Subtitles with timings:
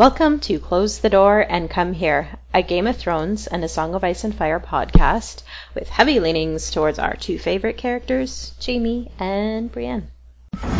[0.00, 3.94] Welcome to Close the Door and Come Here, a Game of Thrones and a Song
[3.94, 5.42] of Ice and Fire podcast
[5.74, 10.10] with heavy leanings towards our two favorite characters, Jaime and Brienne.
[10.52, 10.70] There,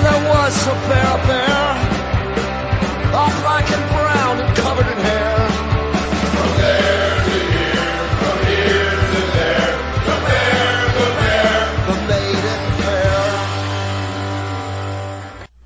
[0.00, 1.74] there was a bear there,
[3.12, 5.23] all black and brown and covered in hair.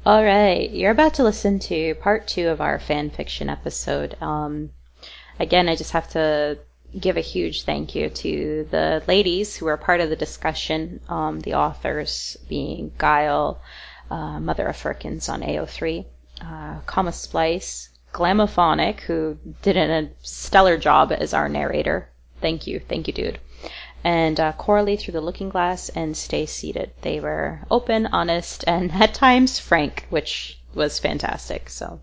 [0.08, 4.16] All right, you're about to listen to part two of our fan fiction episode.
[4.22, 4.70] Um,
[5.38, 6.56] again, I just have to
[6.98, 11.40] give a huge thank you to the ladies who are part of the discussion, um,
[11.40, 13.60] the authors being Guile,
[14.10, 16.06] uh, Mother of Firkins on AO3,
[16.40, 22.08] uh, Comma Splice, Glamophonic, who did a stellar job as our narrator.
[22.40, 23.40] Thank you, thank you, dude.
[24.08, 26.92] And uh, Coralie through the Looking Glass and Stay Seated.
[27.02, 31.68] They were open, honest, and at times frank, which was fantastic.
[31.68, 32.00] So,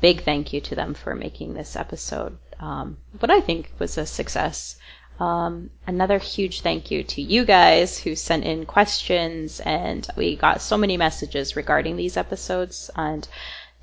[0.00, 4.04] big thank you to them for making this episode um, what I think was a
[4.04, 4.76] success.
[5.20, 10.60] Um, another huge thank you to you guys who sent in questions, and we got
[10.60, 12.90] so many messages regarding these episodes.
[12.96, 13.28] And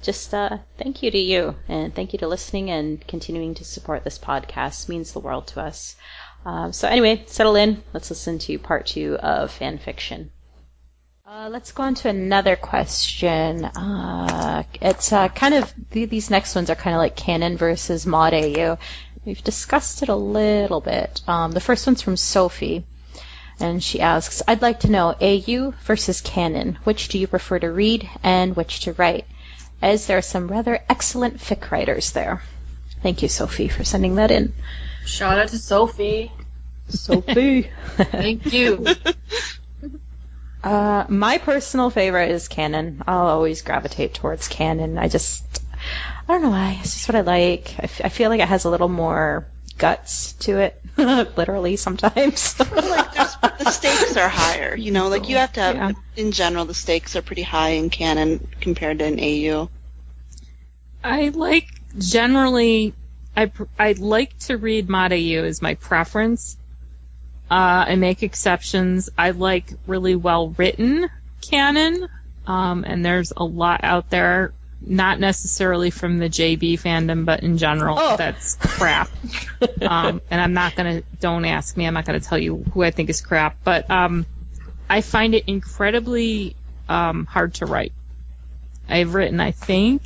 [0.01, 4.03] just uh, thank you to you, and thank you to listening and continuing to support
[4.03, 4.83] this podcast.
[4.83, 5.95] It means the world to us.
[6.45, 7.83] Um, so anyway, settle in.
[7.93, 10.31] Let's listen to part two of fan fiction.
[11.25, 13.63] Uh, let's go on to another question.
[13.63, 18.05] Uh, it's uh, kind of th- these next ones are kind of like canon versus
[18.05, 18.77] mod AU.
[19.23, 21.21] We've discussed it a little bit.
[21.27, 22.85] Um, the first one's from Sophie,
[23.61, 26.79] and she asks, "I'd like to know AU versus canon.
[26.83, 29.25] Which do you prefer to read and which to write?
[29.81, 32.41] As there are some rather excellent fic writers there."
[33.03, 34.53] Thank you, Sophie, for sending that in.
[35.05, 36.31] Shout out to Sophie.
[36.89, 37.69] Sophie.
[37.97, 38.85] Thank you.
[40.63, 43.01] Uh, my personal favorite is canon.
[43.07, 44.97] I'll always gravitate towards canon.
[44.97, 45.43] I just,
[46.27, 46.77] I don't know why.
[46.81, 47.75] It's just what I like.
[47.79, 49.47] I, f- I feel like it has a little more
[49.79, 52.59] guts to it, literally sometimes.
[52.59, 52.69] like
[53.57, 54.75] the stakes are higher.
[54.75, 55.91] You know, like you have to have, Yeah.
[56.15, 59.67] in general, the stakes are pretty high in canon compared to an AU.
[61.03, 61.67] I like
[61.97, 62.93] generally.
[63.41, 66.57] I pr- I like to read Mod AU is my preference.
[67.49, 69.09] Uh, I make exceptions.
[69.17, 71.09] I like really well written
[71.41, 72.07] canon,
[72.45, 74.53] um, and there's a lot out there.
[74.83, 78.17] Not necessarily from the JB fandom, but in general, Oh.
[78.17, 79.09] that's crap.
[79.81, 81.01] um, and I'm not gonna.
[81.19, 81.85] Don't ask me.
[81.87, 83.57] I'm not gonna tell you who I think is crap.
[83.63, 84.25] But um,
[84.89, 86.55] I find it incredibly
[86.89, 87.93] um, hard to write.
[88.89, 90.03] I've written, I think,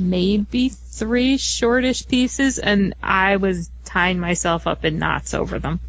[0.00, 5.80] maybe three shortish pieces, and I was tying myself up in knots over them.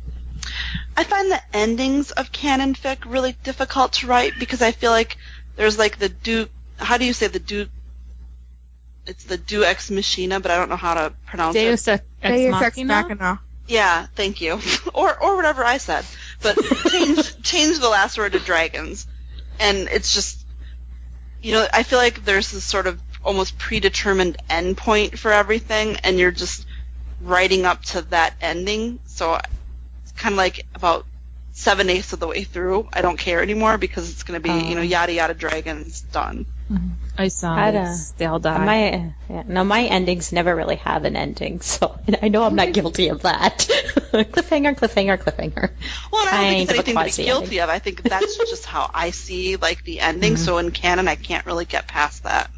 [0.95, 5.17] I find the endings of canon fic really difficult to write because I feel like
[5.55, 6.47] there's like the do.
[6.77, 7.67] How do you say the do?
[9.05, 11.61] It's the do ex machina, but I don't know how to pronounce it.
[11.61, 13.01] Deus Ex Deus Ex Machina.
[13.01, 13.39] Machina.
[13.67, 14.59] Yeah, thank you.
[14.93, 16.05] or or whatever I said.
[16.41, 16.57] But
[16.89, 19.07] change change the last word to dragons.
[19.59, 20.41] And it's just
[21.41, 26.17] you know, I feel like there's this sort of almost predetermined endpoint for everything and
[26.19, 26.65] you're just
[27.21, 28.99] writing up to that ending.
[29.05, 29.39] So
[30.03, 31.05] it's kind of like about
[31.53, 34.53] seven eighths of the way through, I don't care anymore because it's going to be,
[34.69, 34.85] you know, Oh.
[34.85, 36.45] yada yada dragons done.
[37.17, 38.11] Ice I don't- zombies.
[38.13, 38.65] They all die.
[38.65, 42.71] my yeah, no, my endings never really have an ending, so I know I'm not
[42.71, 43.59] guilty of that.
[44.13, 45.71] cliffhanger, cliffhanger, cliffhanger.
[46.11, 47.59] Well, and I don't Kind think it's anything to be guilty ending.
[47.59, 47.69] of.
[47.69, 50.33] I think that's just how I see like the ending.
[50.35, 50.43] Mm-hmm.
[50.43, 52.49] So in canon, I can't really get past that.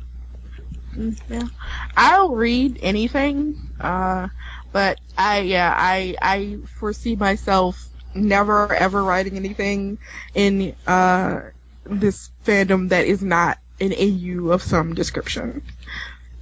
[1.29, 1.47] Yeah.
[1.95, 4.27] I'll read anything, uh,
[4.71, 9.97] but I, yeah, I, I foresee myself never ever writing anything
[10.35, 11.41] in, uh,
[11.85, 15.61] this fandom that is not an AU of some description.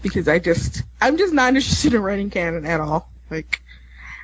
[0.01, 3.09] Because I just, I'm just not interested in writing canon at all.
[3.29, 3.61] Like,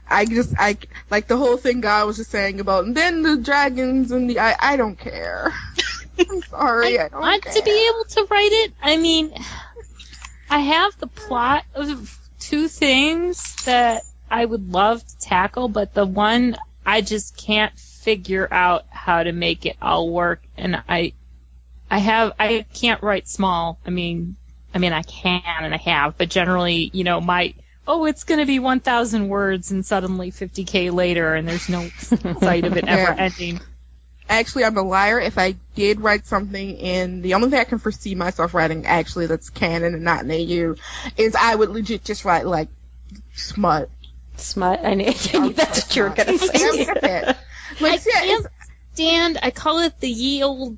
[0.10, 0.78] I just, I,
[1.10, 4.40] like the whole thing God was just saying about, and then the dragons and the,
[4.40, 5.54] I, I don't care.
[6.20, 7.54] I'm sorry, I, don't want care.
[7.54, 8.74] to be able to write it.
[8.82, 9.34] I mean,
[10.50, 16.06] I have the plot of two things that I would love to tackle, but the
[16.06, 21.14] one I just can't figure out how to make it all work, and I,
[21.92, 23.80] I have, I can't write small.
[23.86, 24.38] I mean,
[24.74, 27.54] I mean, I can and I have, but generally, you know, my,
[27.88, 31.90] oh, it's going to be 1,000 words and suddenly 50k later, and there's no
[32.40, 33.60] sight of it ever ending.
[34.30, 35.20] Actually, I'm a liar.
[35.20, 39.28] If I did write something in the only thing I can foresee myself writing actually
[39.28, 40.76] that's canon and not an AU
[41.16, 42.70] is I would legit just write like
[43.34, 43.90] smut.
[44.36, 44.84] Smut.
[44.84, 47.36] I knew, I knew that's what you were gonna Yeah, say.
[47.80, 48.48] Like, I can't
[48.94, 49.38] stand.
[49.42, 50.78] I call it the ye old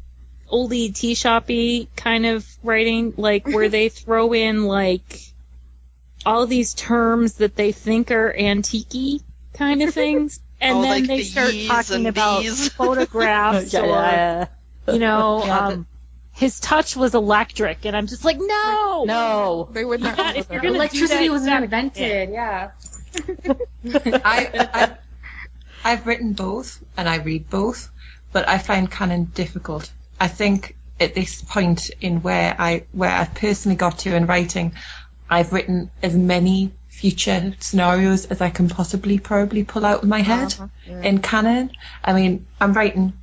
[0.52, 5.22] oldie tea shoppy kind of writing, like where they throw in like
[6.26, 9.22] all these terms that they think are antique
[9.54, 12.70] kind of things, and Oh, then like they the start talking about bees.
[12.74, 14.48] photographs yeah, or yeah,
[14.88, 15.88] you know, um,
[16.34, 19.70] his touch was electric, and I'm just like, no, No.
[19.72, 20.18] They would not.
[20.18, 22.30] Yeah, if you're gonna Electricity that, wasn't invented.
[22.30, 22.72] Yeah.
[23.86, 24.96] I, I,
[25.84, 27.90] I've written both and I read both,
[28.32, 29.92] but I find canon difficult.
[30.20, 34.74] I think at this point in where I where I've personally got to in writing,
[35.30, 40.22] I've written as many future scenarios as I can possibly probably pull out of my
[40.22, 41.02] head Uh-huh, yeah.
[41.10, 41.72] in canon.
[42.04, 43.14] I mean, I'm writing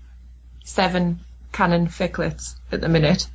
[0.64, 1.20] seven
[1.52, 3.26] canon ficlets at the minute,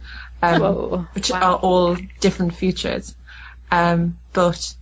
[0.42, 1.08] um, Whoa.
[1.14, 3.16] which are all different futures.
[3.72, 4.76] Um, but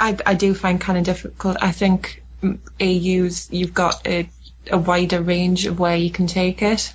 [0.00, 1.56] I, I do find canon difficult.
[1.60, 2.22] I think
[2.80, 4.28] AU's you've got a,
[4.70, 6.92] a wider range of where you can take it.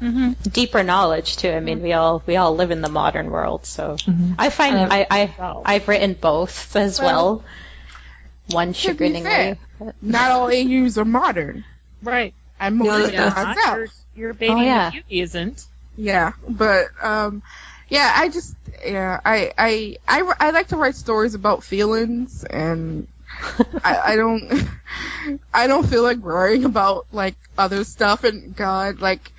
[0.00, 1.50] Hmm Deeper knowledge too.
[1.50, 3.96] I mean, we all we all live in the modern world, so
[4.38, 5.62] I find Um, I, I.
[5.64, 7.42] I've written both as well.
[8.48, 9.58] One To be chagriningly.
[9.80, 11.64] fair, Not all AUs are modern.
[12.02, 12.32] right.
[12.60, 13.90] I'm No, moving that's- yeah, Your, myself.
[14.14, 14.90] your baby Oh, yeah.
[15.10, 15.66] isn't.
[15.96, 17.42] Yeah, but um,
[17.88, 18.54] yeah, I just
[18.84, 23.06] yeah, I I I, I like to write stories about feelings, and
[23.84, 24.50] I, I don't
[25.54, 28.24] I don't feel like worrying about like other stuff.
[28.24, 29.32] And God, like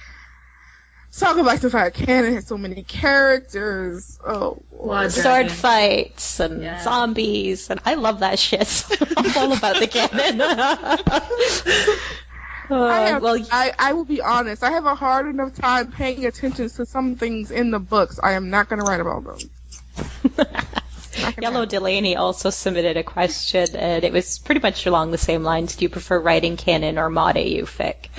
[1.17, 4.19] talking about the fact canon has so many characters.
[4.25, 5.49] Oh, Blood Sword dragon.
[5.49, 6.81] fights and Yeah.
[6.83, 8.67] zombies, and I love that shit.
[8.67, 10.41] So I'm all about the canon.
[12.71, 14.63] I, Uh, have, well, I, I will be honest.
[14.63, 18.19] I have a hard enough time paying attention to some things in the books.
[18.21, 19.49] I am not going to write about them.
[21.41, 25.75] Yellow Delaney also submitted a question, and it was pretty much along the same lines.
[25.77, 28.09] Do you prefer writing canon or mod AU fic?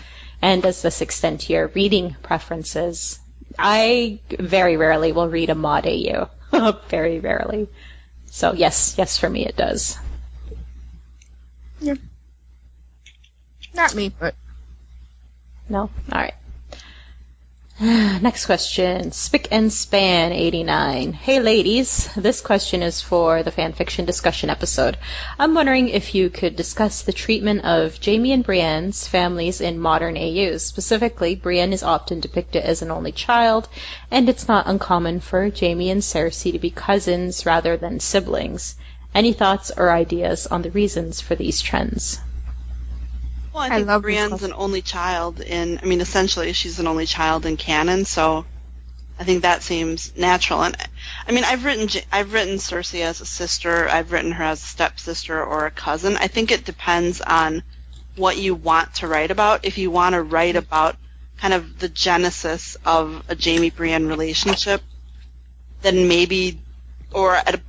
[0.43, 3.19] And does this extend to your reading preferences?
[3.59, 6.31] I very rarely will read a mod AU.
[6.89, 7.69] very rarely.
[8.27, 9.99] So yes, yes for me it does.
[11.81, 11.95] Yeah.
[13.75, 14.35] Not me, but
[15.69, 15.91] No?
[16.13, 16.35] Alright.
[17.83, 19.11] Next question.
[19.11, 21.15] Spick and Span 89.
[21.15, 24.99] Hey ladies, this question is for the fanfiction discussion episode.
[25.39, 30.19] I'm wondering if you could discuss the treatment of Jaime and Brienne's families in modern
[30.19, 30.63] AUs.
[30.63, 33.67] Specifically, Brienne is often depicted as an only child,
[34.11, 38.77] and it's not uncommon for Jaime and Cersei to be cousins rather than siblings.
[39.15, 42.21] Any thoughts or ideas on the reasons for these trends?
[43.53, 46.87] Well, I I think love Brienne's an only child in, I mean, essentially she's an
[46.87, 48.47] only child in canon, so
[49.19, 50.63] I think that seems natural.
[50.63, 50.77] And
[51.27, 54.63] I mean, I've written, J- I've written Cersei as a sister, I've written her as
[54.63, 56.17] a stepsister or a cousin.
[56.17, 57.63] I think it depends on
[58.17, 59.65] what you want to write about.
[59.65, 60.65] If you want to write mm-hmm.
[60.65, 60.97] about
[61.39, 64.83] kind of the genesis of a Jaime Brienne relationship,
[65.83, 66.61] then maybe,
[67.13, 67.61] or at a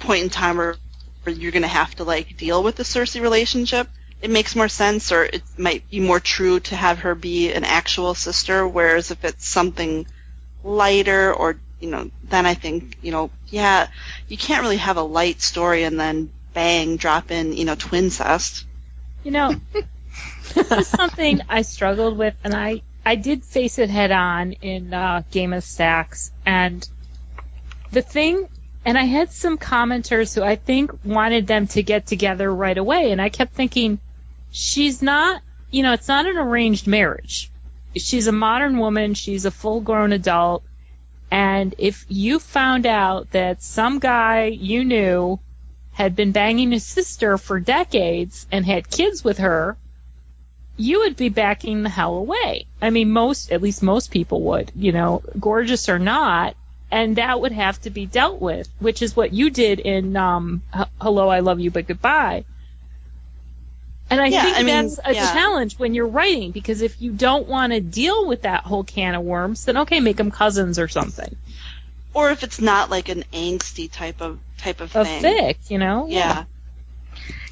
[0.00, 0.76] point in time where,
[1.22, 3.88] where you're going to have to like deal with the Cersei relationship,
[4.20, 7.64] it makes more sense, or it might be more true to have her be an
[7.64, 8.66] actual sister.
[8.66, 10.06] Whereas if it's something
[10.64, 13.88] lighter, or you know, then I think you know, yeah,
[14.26, 18.64] you can't really have a light story and then bang drop in you know twincest.
[19.22, 19.54] You know,
[20.54, 24.92] this is something I struggled with, and I I did face it head on in
[24.92, 26.86] uh, Game of Stacks, and
[27.92, 28.48] the thing,
[28.84, 33.12] and I had some commenters who I think wanted them to get together right away,
[33.12, 33.98] and I kept thinking,
[34.50, 37.50] she's not, you know, it's not an arranged marriage.
[37.96, 39.14] She's a modern woman.
[39.14, 40.62] She's a full-grown adult.
[41.30, 45.40] And if you found out that some guy you knew
[45.92, 49.76] had been banging his sister for decades and had kids with her,
[50.76, 52.66] you would be backing the hell away.
[52.80, 56.54] I mean, most, at least most people would, you know, gorgeous or not,
[56.90, 60.62] and that would have to be dealt with, which is what you did in um,
[61.00, 62.44] Hello, I Love You, but Goodbye.
[64.10, 65.32] And I Yeah, think I mean, that's a yeah.
[65.34, 69.14] challenge when you're writing because if you don't want to deal with that whole can
[69.14, 71.36] of worms, then okay, make them cousins or something.
[72.14, 75.22] Or if it's not like an angsty type of type of A thing.
[75.22, 76.06] fic, you know?
[76.08, 76.44] Yeah.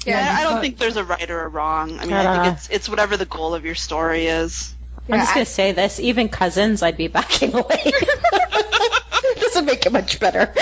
[0.05, 1.91] Yeah, I, I don't because- think there's a right or a wrong.
[1.99, 2.31] I mean, Ta-da.
[2.41, 4.73] I think it's it's whatever the goal of your story is.
[5.09, 5.99] I'm just gonna say this.
[5.99, 7.91] Even cousins, I'd be backing away.
[9.39, 10.53] Doesn't make it much better.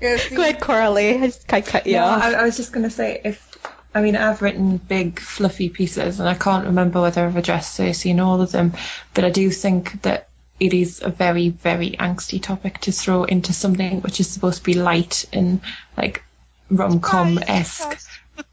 [0.00, 1.18] Yeah, see- Go ahead, Coralie.
[1.22, 2.22] I just I cut you No, off.
[2.22, 3.49] I, I was just going to say if
[3.94, 8.10] I mean I've written big fluffy pieces and I can't remember whether I've addressed Cersei
[8.10, 8.74] in all of them,
[9.14, 10.28] but I do think that
[10.58, 14.64] it is a very very angsty topic to throw into something which is supposed to
[14.64, 15.60] be light and
[15.96, 16.22] like
[16.70, 18.00] rom com esque.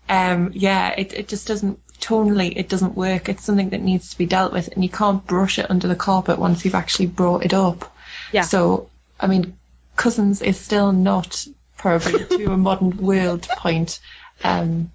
[0.09, 3.29] Um, yeah, it it just doesn't tonally it doesn't work.
[3.29, 5.95] It's something that needs to be dealt with, and you can't brush it under the
[5.95, 7.93] carpet once you've actually brought it up.
[8.31, 8.41] Yeah.
[8.41, 8.89] So,
[9.19, 9.57] I mean,
[9.95, 11.45] Cousins is still not
[11.77, 13.99] probably to a modern world point
[14.43, 14.91] um,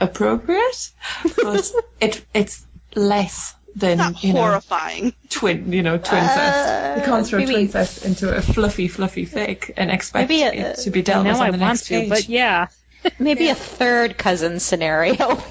[0.00, 0.90] appropriate,
[1.42, 2.64] but it it's
[2.94, 5.14] less than Not you know horrifying.
[5.28, 6.96] twin you know twincest.
[6.98, 10.78] you can't throw Uh, maybe- twincest into a fluffy fluffy fake and expect Maybe it
[10.78, 12.08] to be dealt with on I the next to, page.
[12.08, 12.66] but yeah.
[13.18, 15.40] Maybe a third cousin scenario.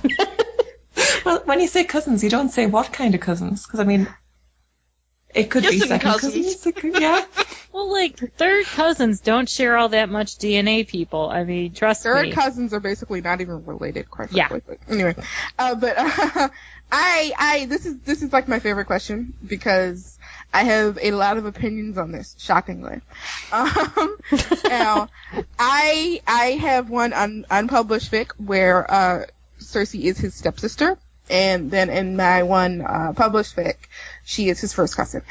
[1.26, 4.08] Well, when you say cousins, you don't say what kind of cousins, because I mean,
[5.36, 6.34] it could be second cousins.
[6.56, 6.76] cousins.
[6.76, 7.26] Could- yeah.
[7.72, 10.88] Well, like third cousins don't share all that much DNA.
[10.88, 12.32] People, I mean, trust Third me.
[12.32, 14.48] cousins are basically not even related, quite Yeah.
[14.48, 14.78] frankly.
[14.88, 15.16] But anyway,
[15.60, 16.50] uh, but uh,
[16.92, 20.18] I, I, this is this is like my favorite question because
[20.52, 22.36] I have a lot of opinions on this.
[22.40, 23.02] Shockingly,
[23.52, 24.18] um,
[24.68, 25.10] now
[25.60, 29.26] I I have one un, unpublished fic where uh,
[29.60, 30.98] Cersei is his stepsister,
[31.30, 33.76] and then in my one uh, published fic,
[34.30, 35.24] she is his first cousin.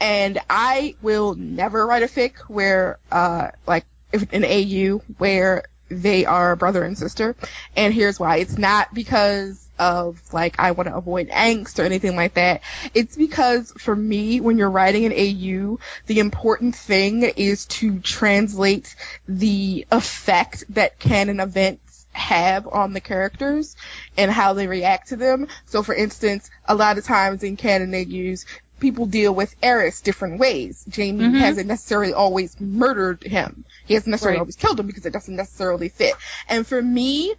[0.00, 6.54] And I will never write a fic where, uh, like, an AU where they are
[6.54, 7.34] brother and sister.
[7.76, 8.36] And here's why.
[8.36, 12.62] It's not because of, like, I want to avoid angst or anything like that.
[12.94, 18.94] It's because for me, when you're writing an AU, the important thing is to translate
[19.26, 21.83] the effect that can an events
[22.14, 23.76] have on the characters
[24.16, 25.48] and how they react to them.
[25.66, 28.46] So for instance, a lot of times in canon AUs,
[28.80, 30.84] people deal with Aerys different ways.
[30.94, 31.38] Jaime Mhm.
[31.38, 33.64] hasn't necessarily always murdered him.
[33.84, 34.40] He hasn't necessarily Right.
[34.42, 36.14] always killed him because it doesn't necessarily fit.
[36.48, 37.34] And for me,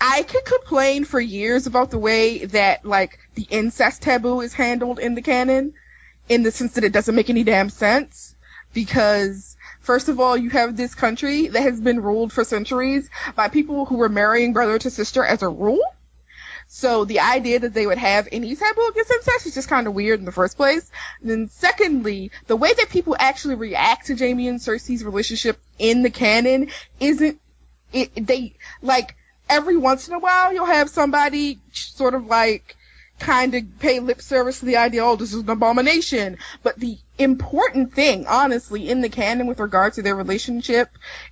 [0.00, 4.98] I could complain for years about the way that like the incest taboo is handled
[4.98, 5.74] in the canon,
[6.28, 8.34] in the sense that it doesn't make any damn sense.
[8.72, 9.53] Because
[9.84, 13.84] first of all, you have this country that has been ruled for centuries by people
[13.84, 15.82] who were marrying brother to sister as a rule.
[16.66, 19.94] So the idea that they would have any taboo against incest is just kind of
[19.94, 20.90] weird in the first place.
[21.20, 26.02] And then secondly, the way that people actually react to Jaime and Cersei's relationship in
[26.02, 27.38] the canon isn't
[27.92, 29.14] it they like
[29.48, 32.76] every once in a while you'll have somebody sort of like
[33.18, 36.38] kind of pay lip service to the idea, oh, this is an abomination.
[36.62, 40.90] But the important thing, honestly, in the canon with regard to their relationship,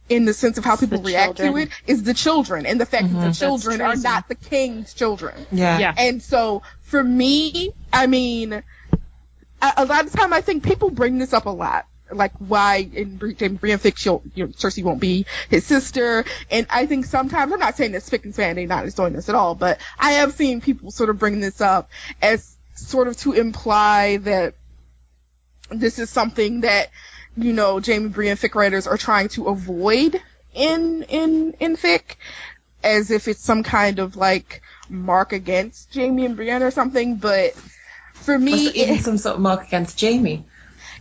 [0.09, 2.87] in the sense of how people the react to it, is the children and the
[2.87, 3.33] fact that the mm-hmm.
[3.33, 5.35] children are not the king's children.
[5.51, 5.79] Yeah.
[5.79, 5.95] Yeah.
[5.97, 11.19] And so for me, I mean, a, a lot of time I think people bring
[11.19, 11.87] this up a lot.
[12.13, 13.59] Like why in in
[13.97, 16.25] she'll, you know, Cersei won't be his sister.
[16.51, 19.13] And I think sometimes, I'm not saying that Spick and Span, they not is doing
[19.13, 21.91] this at all, but I have seen people sort of bring this up
[22.21, 24.55] as sort of to imply that
[25.71, 26.91] this is something that,
[27.37, 30.21] you know, Jaime Brienne fic writers are trying to avoid
[30.55, 32.17] in, in, in fic
[32.85, 37.55] as if it's some kind of like mark against Jaime and Brienne or something, but
[38.13, 40.45] for me, Was it even it- some sort of mark against Jaime?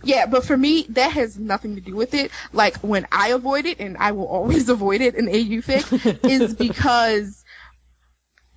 [0.04, 2.30] Yeah, but for me, that has nothing to do with it.
[2.52, 6.54] Like when I avoid it, and I will always avoid it in AU fic, is
[6.66, 7.44] because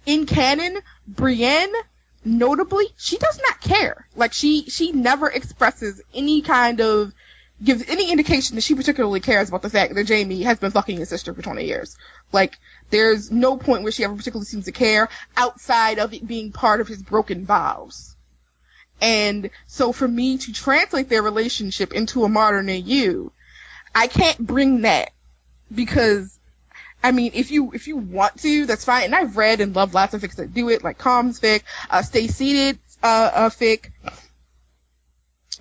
[0.05, 1.73] in canon, Brienne,
[2.23, 4.07] notably, she does not care.
[4.15, 7.13] Like she, she never expresses any kind of,
[7.63, 10.97] gives any indication that she particularly cares about the fact that Jaime has been fucking
[10.97, 11.97] his sister for 20 years.
[12.33, 12.57] Like,
[12.89, 16.81] there's no point where she ever particularly seems to care outside of it being part
[16.81, 18.14] of his broken vows.
[19.01, 23.31] And so for me to translate their relationship into a modern AU,
[23.93, 25.11] I can't bring that
[25.73, 26.37] because
[27.03, 29.05] I mean, if you if you want to, that's fine.
[29.05, 32.01] And I've read and loved lots of fics that do it, like Calm's fic, uh,
[32.01, 33.91] Stay Seated uh, uh, fic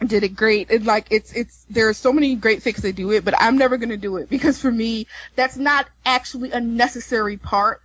[0.04, 0.70] did it great.
[0.70, 3.58] And like it's it's there are so many great fics that do it, but I'm
[3.58, 7.82] never gonna do it because for me that's not actually a necessary part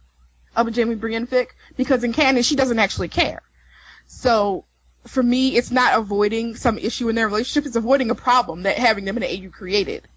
[0.56, 3.42] of a Jaime Brienne fic because in canon she doesn't actually care.
[4.08, 4.66] So
[5.08, 8.78] for me, it's not avoiding some issue in their relationship; it's avoiding a problem that
[8.78, 10.08] having them in an AU created.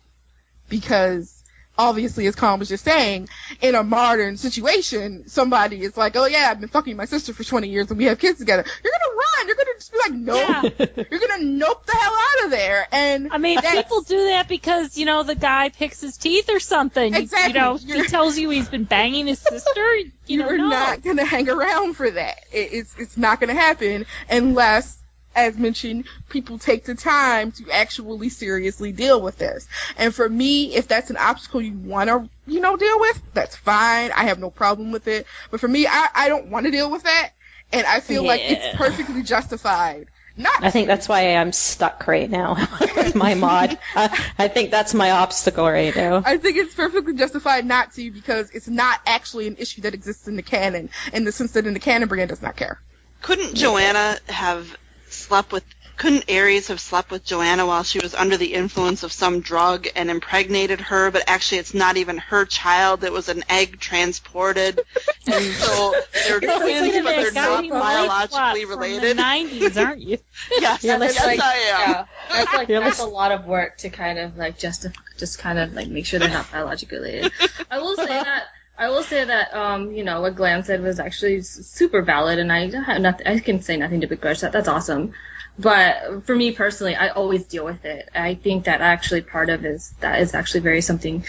[0.68, 1.41] Because
[1.78, 3.28] obviously, as Colin was just saying,
[3.60, 7.44] in a modern situation, somebody is like, "Oh yeah, I've been fucking my sister for
[7.44, 9.46] 20 years and we have kids together." You're gonna run.
[9.46, 12.86] You're gonna just be like, "Nope." You're gonna nope the hell out of there.
[12.92, 16.60] And I mean, people do that because you know the guy picks his teeth or
[16.60, 17.14] something.
[17.14, 17.54] You- Exactly.
[17.54, 19.96] You, know, You're- he tells you he's been banging his sister.
[19.96, 20.68] You you're know, no.
[20.70, 22.38] not gonna hang around for that.
[22.52, 24.98] It, it's it's not gonna happen unless,
[25.34, 29.66] as mentioned, people take the time to actually seriously deal with this.
[29.96, 33.56] And for me, if that's an obstacle you want to, you know, deal with, that's
[33.56, 34.12] fine.
[34.12, 35.26] I have no problem with it.
[35.50, 37.30] But for me, I I don't want to deal with that,
[37.72, 42.28] and I feel like it's perfectly justified Not I think that's why I'm stuck right
[42.28, 42.54] now
[42.96, 43.78] with my mod.
[43.94, 46.22] I, I think that's my obstacle right now.
[46.24, 50.28] I think it's perfectly justified not to because it's not actually an issue that exists
[50.28, 52.80] in the canon, in the sense that in the canon, Brienne does not care.
[53.22, 54.76] Couldn't Joanna have
[55.12, 55.64] slept with?
[55.98, 59.86] Couldn't Aerys have slept with Joanna while she was under the influence of some drug
[59.94, 61.10] and impregnated her?
[61.10, 63.04] But actually, it's not even her child.
[63.04, 64.80] It was an egg transported,
[65.26, 65.94] and so
[66.26, 69.16] they're twins, but they're not biologically related.
[69.22, 70.18] Nineties, aren't you?
[70.58, 71.90] Yes, You're yes, like- I am.
[71.90, 74.92] Yeah, that's like You're that's a lot of work to kind of like just to
[75.18, 77.32] just kind of like make sure they're not biologically related.
[77.70, 78.44] I will say that
[78.82, 82.52] I will say that um you know what Glenn said was actually super valid, and
[82.52, 83.26] I have nothing.
[83.26, 84.50] I can say nothing to begrudge that.
[84.52, 85.12] That's awesome.
[85.58, 88.08] But for me personally, I always deal with it.
[88.14, 91.24] I think that actually part of is that is actually very something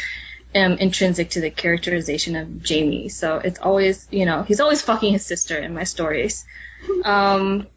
[0.55, 3.09] um, intrinsic to the characterization of Jaime.
[3.09, 6.45] So it's always, you know, he's always fucking his sister in my stories.
[7.03, 7.67] Um,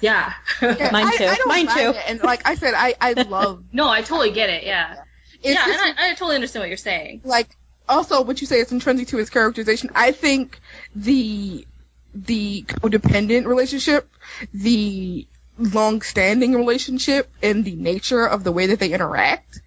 [0.00, 0.34] yeah.
[0.60, 1.24] Yeah, Mine too.
[1.24, 1.90] I don't Mine too.
[1.96, 4.64] it, And like I said, I, I love no, I totally get it.
[4.64, 4.96] Yeah.
[5.42, 7.22] it's yeah, just, and I, I totally understand what you're saying.
[7.24, 7.56] like
[7.88, 9.90] also what you say is intrinsic to his characterization.
[9.94, 10.60] I think
[10.94, 11.66] the
[12.14, 14.08] the codependent relationship,
[14.52, 15.26] the
[15.58, 19.60] long-standing relationship, and the nature of the way that they interact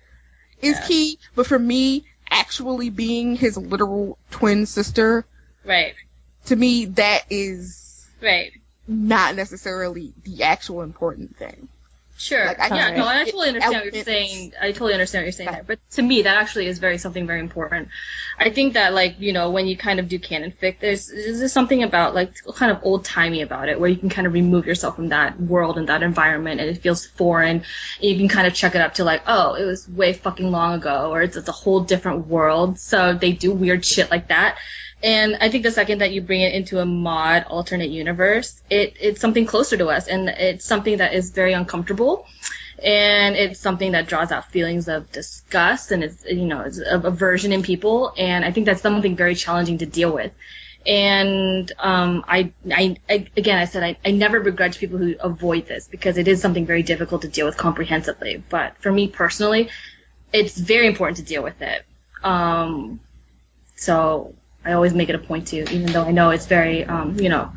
[0.61, 0.87] is Yeah.
[0.87, 1.19] key.
[1.35, 5.25] But for me, actually being his literal twin sister,
[5.63, 5.95] Right.
[6.45, 8.51] to me, that is Right.
[8.87, 11.67] not necessarily the actual important thing.
[12.17, 12.45] Sure.
[12.45, 14.53] Like, I yeah, no, I totally understand what you're saying.
[14.61, 15.63] I totally understand what you're saying there.
[15.67, 17.89] But to me, that actually is very something very important.
[18.39, 21.41] I think that like you know when you kind of do canon fic, there's there's
[21.41, 24.33] just something about like kind of old timey about it, where you can kind of
[24.33, 27.57] remove yourself from that world and that environment, and it feels foreign.
[27.57, 27.63] And
[27.99, 30.75] you can kind of check it up to like, oh, it was way fucking long
[30.75, 32.79] ago, or it's, it's a whole different world.
[32.79, 34.57] So they do weird shit like that.
[35.05, 38.95] And I think the second that you bring it into a mod alternate universe, it,
[38.99, 42.25] it's something closer to us and it's something that is very uncomfortable.
[42.83, 47.53] And it's something that draws out feelings of disgust and it's, you know, it's aversion
[47.53, 48.15] in people.
[48.17, 50.31] And I think that's something very challenging to deal with.
[50.87, 55.67] And, um, I, I, I again, I said I, I never begrudge people who avoid
[55.67, 58.43] this because it is something very difficult to deal with comprehensively.
[58.49, 59.69] But for me personally,
[60.33, 61.85] it's very important to deal with it.
[62.23, 63.01] Um,
[63.75, 64.33] so
[64.65, 67.29] I always make it a point to, even though I know it's very, um, you
[67.29, 67.51] know,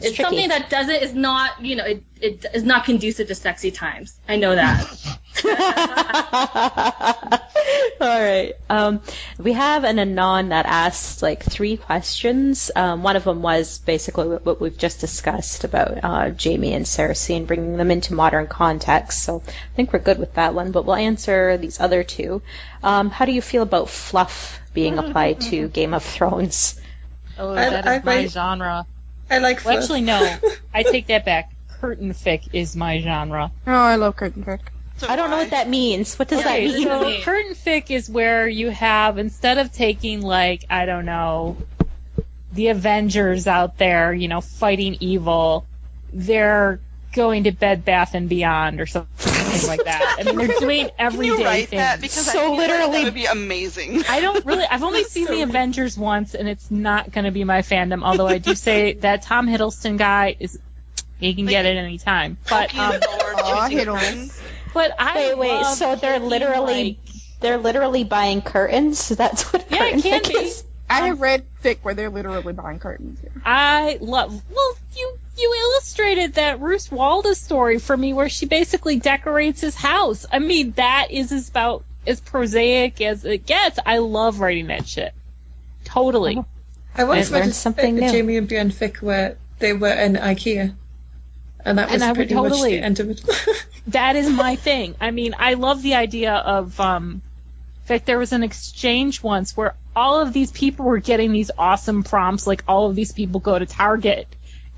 [0.00, 0.22] it's tricky.
[0.22, 4.18] something that doesn't is not, you know, it, it is not conducive to sexy times.
[4.28, 5.18] I know that.
[8.00, 8.54] All right.
[8.70, 9.00] Um,
[9.38, 12.70] we have an anon that asked like three questions.
[12.74, 16.86] Um, one of them was basically what what we've just discussed about uh, Jaime and
[16.86, 19.24] Cersei and bringing them into modern context.
[19.24, 22.42] So I think we're good with that one, but we'll answer these other two.
[22.82, 26.78] Um, how do you feel about fluff being applied to Game of Thrones?
[27.38, 28.86] Oh, I- that is I my rate- genre.
[29.30, 30.36] I like Well, actually, no.
[30.74, 31.50] I take that back.
[31.80, 33.50] Curtain fic is my genre.
[33.66, 34.60] Oh, I love curtain fic.
[34.98, 36.18] So I don't know I- what that means.
[36.18, 36.82] What does that mean?
[36.84, 41.56] so- So curtain fic is where you have instead of taking like I don't know
[42.52, 45.66] the Avengers out there, you know, fighting evil,
[46.12, 46.78] they're
[47.12, 50.16] going to Bed Bath and Beyond or something like that.
[50.18, 51.80] I mean, they're doing Can everyday you write things.
[51.80, 52.00] that?
[52.00, 54.02] Because I So feel like literally- that would be amazing.
[54.08, 54.64] I don't really.
[54.68, 58.02] I've only seen the Avengers once, and it's not going to be my fandom.
[58.04, 60.58] Although I do say that Tom Hiddleston guy is.
[61.20, 64.42] He can get it any time, but Loki um, and Thor Aw, Hiddleston.
[64.74, 65.48] but I Wait, wait.
[65.52, 69.08] love So they're literally like- they're literally buying curtains.
[69.08, 70.34] That's what Yeah, it curtain can fic be.
[70.34, 70.64] is.
[70.90, 73.20] I have read fic where they're literally buying curtains.
[73.44, 74.42] I love.
[74.50, 79.74] Well, you you illustrated that Roose Walda story for me, where she basically decorates his
[79.74, 80.26] house.
[80.30, 83.78] I mean, that is as about as prosaic as it gets.
[83.84, 85.12] I love writing that shit.
[85.84, 86.42] Totally.
[86.94, 88.08] I once I read something new.
[88.08, 90.74] Jaime and Brienne fic where they were in IKEA.
[91.64, 93.22] And that was And pretty much totally- the end of it.
[93.88, 94.94] that is my thing.
[95.00, 96.78] I mean, I love the idea of.
[96.78, 97.22] Um,
[97.84, 101.50] in fact, there was an exchange once where all of these people were getting these
[101.58, 104.26] awesome prompts, like all of these people go to Target,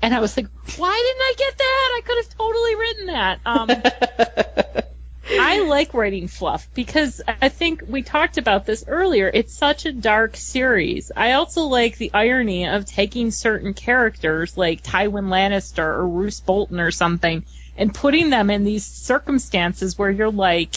[0.01, 1.93] and I was like, why didn't I get that?
[1.97, 3.39] I could have totally written that.
[3.45, 4.83] Um,
[5.29, 9.29] I like writing fluff because I think we talked about this earlier.
[9.33, 11.11] It's such a dark series.
[11.15, 16.79] I also like the irony of taking certain characters like Tywin Lannister or Roose Bolton
[16.79, 17.43] or something
[17.77, 20.75] and putting them in these circumstances where you're like,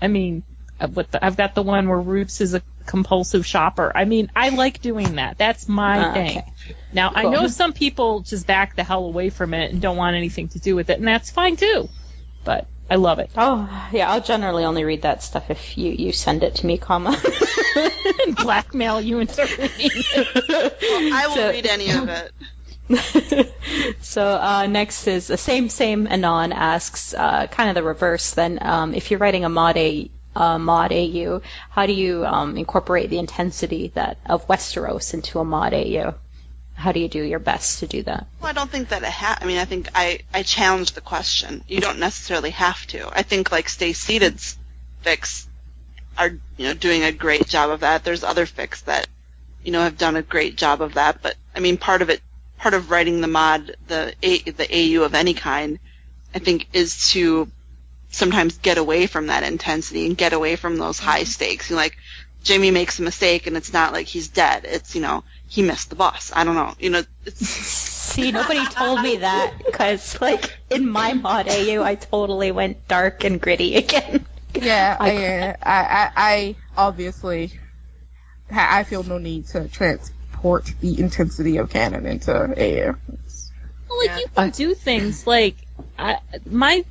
[0.00, 0.42] I mean,
[0.78, 3.92] the, I've got the one where Roose is a compulsive shopper.
[3.94, 5.38] I mean, I like doing that.
[5.38, 6.38] That's my Ah, thing.
[6.38, 6.52] okay.
[6.92, 10.16] Now, I know some people just back the hell away from it and don't want
[10.16, 11.88] anything to do with it, and that's fine too.
[12.44, 13.30] But I love it.
[13.36, 16.78] Oh, yeah, I'll generally only read that stuff if you, you send it to me,
[16.78, 17.14] comma.
[18.26, 19.68] and blackmail you into reading
[20.16, 21.12] it.
[21.12, 22.32] I will So- read any of it.
[24.00, 28.32] so uh, next is the same same Anon asks uh, kind of the reverse.
[28.32, 32.56] Then um, if you're writing a mod a uh, mod AU, how do you um,
[32.56, 36.14] incorporate the intensity that of Westeros into a mod AU?
[36.74, 38.28] How do you do your best to do that?
[38.40, 41.00] Well, I don't think that it ha- I mean, I think I, I challenge the
[41.00, 41.64] question.
[41.66, 43.08] You don't necessarily have to.
[43.12, 44.38] I think like Stay seated
[45.04, 45.46] fics
[46.16, 48.04] are, you know, doing a great job of that.
[48.04, 49.08] There's other fics that,
[49.64, 51.20] you know, have done a great job of that.
[51.20, 52.20] But I mean, part of it,
[52.58, 55.80] part of writing the mod, the a, the AU of any kind,
[56.32, 57.50] I think, is to
[58.10, 61.26] sometimes get away from that intensity and get away from those high mm-hmm.
[61.26, 61.70] stakes.
[61.70, 61.96] You know, like
[62.46, 64.64] Jaime makes a mistake and it's not like he's dead.
[64.64, 66.32] It's you know he missed the bus.
[66.34, 66.74] I don't know.
[66.78, 71.94] You know, it's See, nobody told me that because, like, in my mod AU, I
[71.94, 74.24] totally went dark and gritty again.
[74.54, 77.52] Yeah, I- I, I, I, I obviously,
[78.50, 82.94] I feel no need to transport the intensity of canon into AU.
[83.88, 84.18] Well, like Yeah.
[84.18, 85.56] you can do things like
[85.98, 86.84] I, my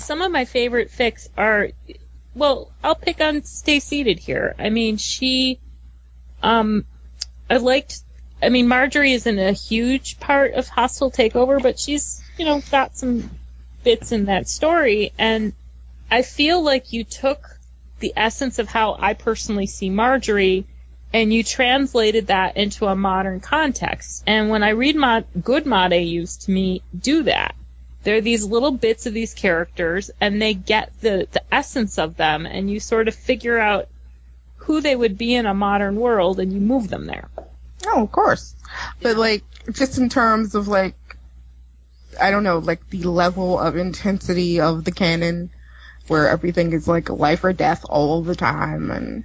[0.00, 1.68] some of my favorite fics are
[2.34, 4.54] well, I'll pick on Stay Seated here.
[4.58, 5.60] I mean, she
[6.42, 6.84] um
[7.48, 8.00] I liked
[8.42, 12.96] I mean, Margaery isn't a huge part of Hostile Takeover, but she's, you know, got
[12.96, 13.30] some
[13.84, 15.52] bits in that story and
[16.10, 17.58] I feel like you took
[18.00, 20.64] the essence of how I personally see Margaery
[21.12, 24.24] and you translated that into a modern context.
[24.26, 27.54] And when I read mod, good mod AUs to me do that.
[28.02, 32.46] They're these little bits of these characters and they get the, the essence of them
[32.46, 33.88] and you sort of figure out
[34.56, 37.28] who they would be in a modern world and you move them there.
[37.86, 38.54] Oh, of course.
[39.02, 40.94] But like, just in terms of like,
[42.20, 45.50] I don't know, like the level of intensity of the canon,
[46.08, 49.24] where everything is like life or death all the time, and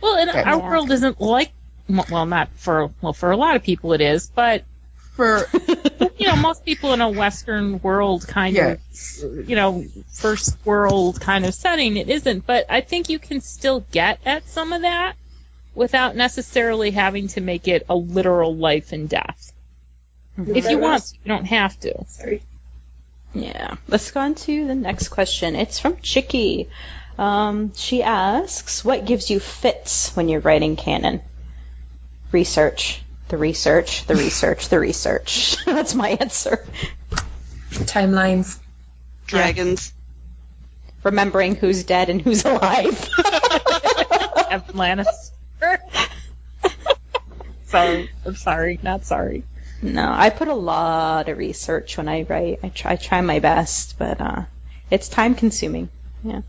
[0.00, 1.52] Well, and our world isn't like,
[1.88, 5.46] well, not for, well, for a lot of people it is, but for
[6.30, 8.76] know, most people in a Western world kind Yeah.
[9.22, 12.46] of, you know, first world kind of setting, it isn't.
[12.46, 15.14] But I think you can still get at some of that
[15.74, 19.52] without necessarily having to make it a literal life and death.
[20.36, 22.04] If you want, you don't have to.
[22.08, 22.42] Sorry.
[23.34, 23.76] Yeah.
[23.88, 25.54] Let's go on to the next question.
[25.54, 26.68] It's from Chicky.
[27.18, 31.20] Um, she asks, "What gives you fits when you're writing canon?"
[32.32, 33.02] Research.
[33.30, 34.06] The research.
[34.06, 34.68] The research.
[34.70, 35.56] The research.
[35.64, 36.66] That's my answer.
[37.70, 38.58] Timelines.
[39.28, 39.92] dragons.
[41.04, 43.08] Remembering who's dead and who's alive.
[44.50, 45.30] Atlantis.
[47.66, 48.10] sorry.
[48.26, 48.80] I'm sorry.
[48.82, 49.44] Not sorry.
[49.80, 52.58] no, I put a lot of research when I write.
[52.64, 54.42] I try, I try my best, but uh,
[54.90, 55.88] it's time consuming.
[56.24, 56.42] Yeah.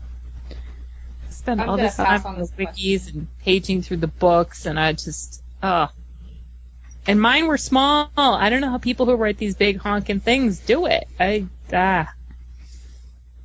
[1.30, 4.66] Spend I'm all this time on on the this wikis and paging through the books,
[4.66, 5.88] and I just, oh.
[7.06, 8.10] And mine were small.
[8.16, 11.08] I don't know how people who write these big honking things do it.
[11.18, 12.12] I, ah.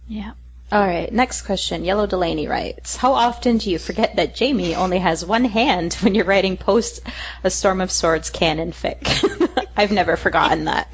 [0.08, 0.34] Yeah.
[0.72, 1.12] All right.
[1.12, 1.86] Next question.
[1.86, 6.13] Yellow Delaney writes, "How often do you forget that Jaime only has one hand when
[6.13, 7.00] you're writing post
[7.43, 10.93] a Storm of Swords canon fic?" I've never forgotten that.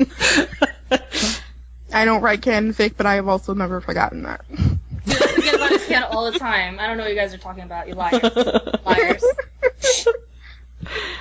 [1.93, 4.45] I don't write canon fic, but I have also never forgotten that.
[4.49, 6.79] Dude, I forget about his can all the time.
[6.79, 7.87] I don't know what you guys are talking about.
[7.87, 8.21] You liars.
[8.85, 9.23] liars.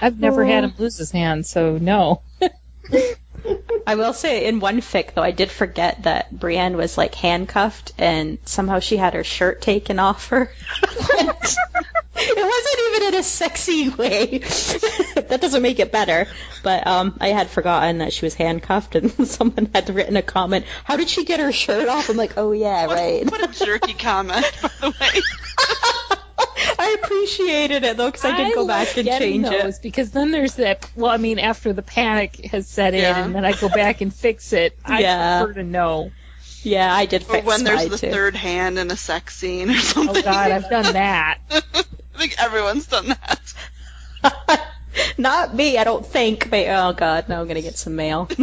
[0.00, 2.22] I've never had him lose his hand, so no.
[3.86, 7.92] I will say, in one fic though, I did forget that Brienne was like handcuffed,
[7.98, 10.50] and somehow she had her shirt taken off her.
[10.82, 14.38] it wasn't even in a sexy way.
[14.38, 16.28] that doesn't make it better.
[16.62, 20.64] But um, I had forgotten that she was handcuffed, and someone had written a comment.
[20.84, 22.08] How did she get her shirt off?
[22.08, 23.28] I'm like, oh yeah, right.
[23.28, 26.18] What a jerky comment, by the way.
[26.38, 29.82] I appreciated it though because I did go back and change those it.
[29.82, 30.88] because then there's that.
[30.96, 33.24] Well, I mean, after the panic has set in, Yeah.
[33.24, 34.78] and then I go back and fix it.
[34.84, 35.42] I Yeah.
[35.44, 36.12] prefer to know.
[36.62, 38.10] Yeah, I did Or when there's the too.
[38.10, 40.16] third hand in a sex scene or oh, something.
[40.18, 40.22] Oh.
[40.22, 41.38] God, I've done that.
[41.50, 41.60] I
[42.16, 43.08] think everyone's done
[44.22, 44.70] that.
[45.18, 46.50] Not me, I don't think.
[46.50, 48.28] But, oh god, now I'm gonna get some mail.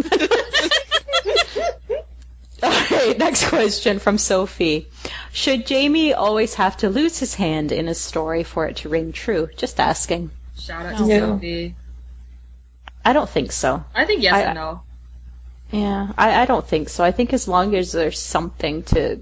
[2.64, 4.88] Alright, next question from Sophie.
[5.32, 9.12] Should Jaime always have to lose his hand in a story for it to ring
[9.14, 9.50] true?
[9.58, 10.32] Just asking.
[10.60, 11.20] Shout out to No.
[11.36, 11.76] Sophie.
[13.06, 13.84] I don't think so.
[13.96, 14.82] I think yes I- and no.
[15.72, 17.04] Yeah, I, I don't think so.
[17.04, 19.22] I think as long as there's something to.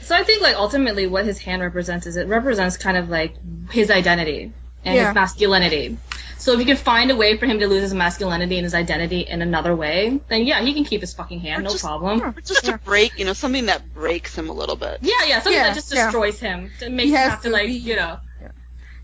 [0.00, 3.34] So I think like ultimately what his hand represents is it represents kind of like
[3.70, 4.52] his identity
[4.84, 5.08] and Yeah.
[5.08, 5.98] his masculinity.
[6.42, 8.74] So if you can find a way for him to lose his masculinity and his
[8.74, 11.84] identity in another way, then yeah, he can keep his fucking hand, Or no just-
[11.84, 12.20] problem.
[12.20, 14.98] Or just a break, you know, something that breaks him a little bit.
[15.02, 16.06] Yeah, yeah, something Yeah, that just yeah.
[16.06, 16.72] destroys him.
[16.80, 18.18] To make He him has have to to like, be- you know.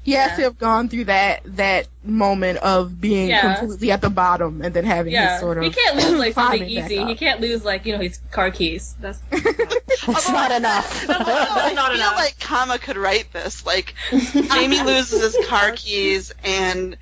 [0.03, 0.37] He has Yeah.
[0.37, 3.57] to have gone through that that moment of being Yeah.
[3.57, 6.35] completely at the bottom and then having Yeah, his sort of he can't lose like
[6.35, 7.05] something easy.
[7.05, 8.95] He can't lose like you know his car keys.
[9.01, 11.05] That's That's not enough.
[11.09, 12.17] I not feel enough.
[12.17, 13.65] like Comma could write this.
[13.67, 16.97] Like Jaime loses his car keys, and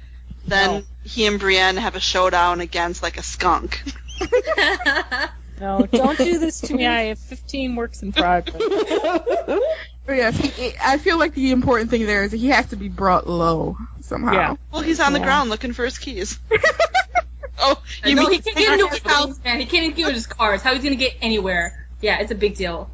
[0.47, 0.83] then No.
[1.05, 3.83] he and Brienne have a showdown against like a skunk.
[5.59, 6.87] No, don't do this to me.
[6.87, 8.55] I have 15 works in progress.
[8.59, 12.77] But yes, he, I feel like the important thing there is that he has to
[12.77, 14.33] be brought low somehow.
[14.35, 14.57] Yeah.
[14.71, 15.25] Well, he's on the Yeah.
[15.25, 16.39] ground looking for his keys.
[17.59, 19.59] oh, you no, mean he can't get into his house, man.
[19.59, 20.61] He can't even get into his cars.
[20.61, 21.89] How he's gonna get anywhere?
[22.03, 22.91] Yeah, it's a big deal.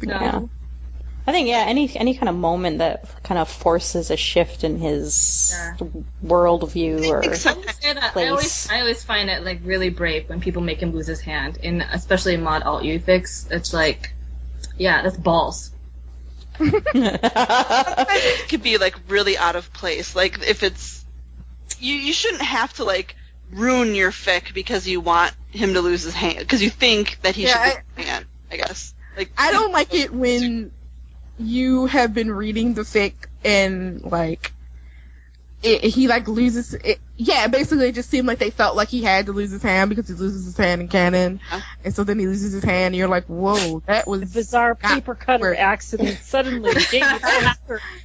[0.00, 0.12] No.
[0.12, 0.40] Yeah.
[1.28, 4.78] I think yeah, any any kind of moment that kind of forces a shift in
[4.78, 5.76] his Yeah.
[6.24, 8.30] worldview or Except- uh, I always that- I place.
[8.30, 11.58] always, I always find it like really brave when people make him lose his hand,
[11.62, 13.46] and especially in mod alt U fix.
[13.50, 14.14] It's like,
[14.78, 15.70] yeah, that's balls.
[16.60, 20.16] it could be like really out of place.
[20.16, 21.04] Like if it's
[21.78, 23.14] you, you shouldn't have to like
[23.52, 27.34] ruin your fic because you want him to lose his hand because you think that
[27.36, 28.24] he Yeah, should lose his hand.
[28.50, 28.94] I guess.
[29.16, 30.72] Like I don't like it when
[31.38, 34.52] you have been reading the fic and like
[35.62, 37.00] it, he like loses it.
[37.20, 39.90] Yeah, basically it just seemed like they felt like he had to lose his hand
[39.90, 41.60] because he loses his hand in canon, Yeah.
[41.84, 44.76] and so then he loses his hand, and you're like, whoa, that was The bizarre
[44.76, 46.72] paper cutter where- accident suddenly.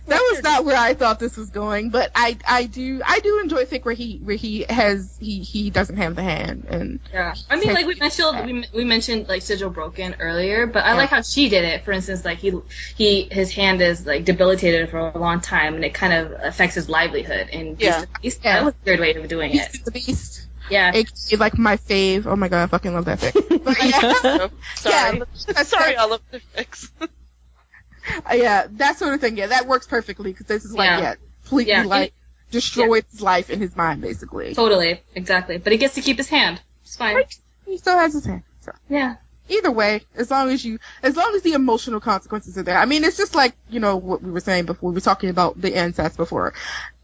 [0.06, 1.90] That was not where I thought this was going.
[1.90, 5.70] But I I do I do enjoy fic where he where he has he he
[5.70, 9.42] doesn't have the hand and Yeah, I mean, like we mentioned, we, we mentioned like
[9.44, 11.86] Sigil broken earlier, but I like how she did it.
[11.86, 12.54] For instance, like he
[12.98, 16.76] he his hand is like debilitated for a long time, and it kind of affects
[16.76, 17.50] his livelihood.
[17.54, 18.04] And Yeah.
[18.22, 18.54] Beast of Yeah.
[18.56, 19.54] that was a weird way of doing it.
[19.54, 20.48] Beast is the beast.
[20.70, 22.26] Yeah, It's like my fave.
[22.26, 23.64] Oh my god, I fucking love that fic.
[23.64, 25.22] But yeah, sorry.
[25.48, 26.90] Yeah, sorry, all of the fics.
[27.02, 29.38] Uh, yeah, that sort of thing.
[29.38, 31.00] Yeah, that works perfectly because this is like Yeah.
[31.02, 31.84] yeah, completely Yeah.
[31.84, 32.14] like
[32.52, 34.54] destroys his life in his mind basically.
[34.54, 35.58] totally, exactly.
[35.58, 36.62] But he gets to keep his hand.
[36.84, 37.16] It's fine.
[37.16, 37.36] Right.
[37.66, 38.44] He still has his hand.
[38.62, 39.16] So Yeah,
[39.50, 42.78] either way, as long as you, as long as the emotional consequences are there.
[42.78, 44.92] I mean, it's just like you know what we were saying before.
[44.92, 46.54] We were talking about the incest before.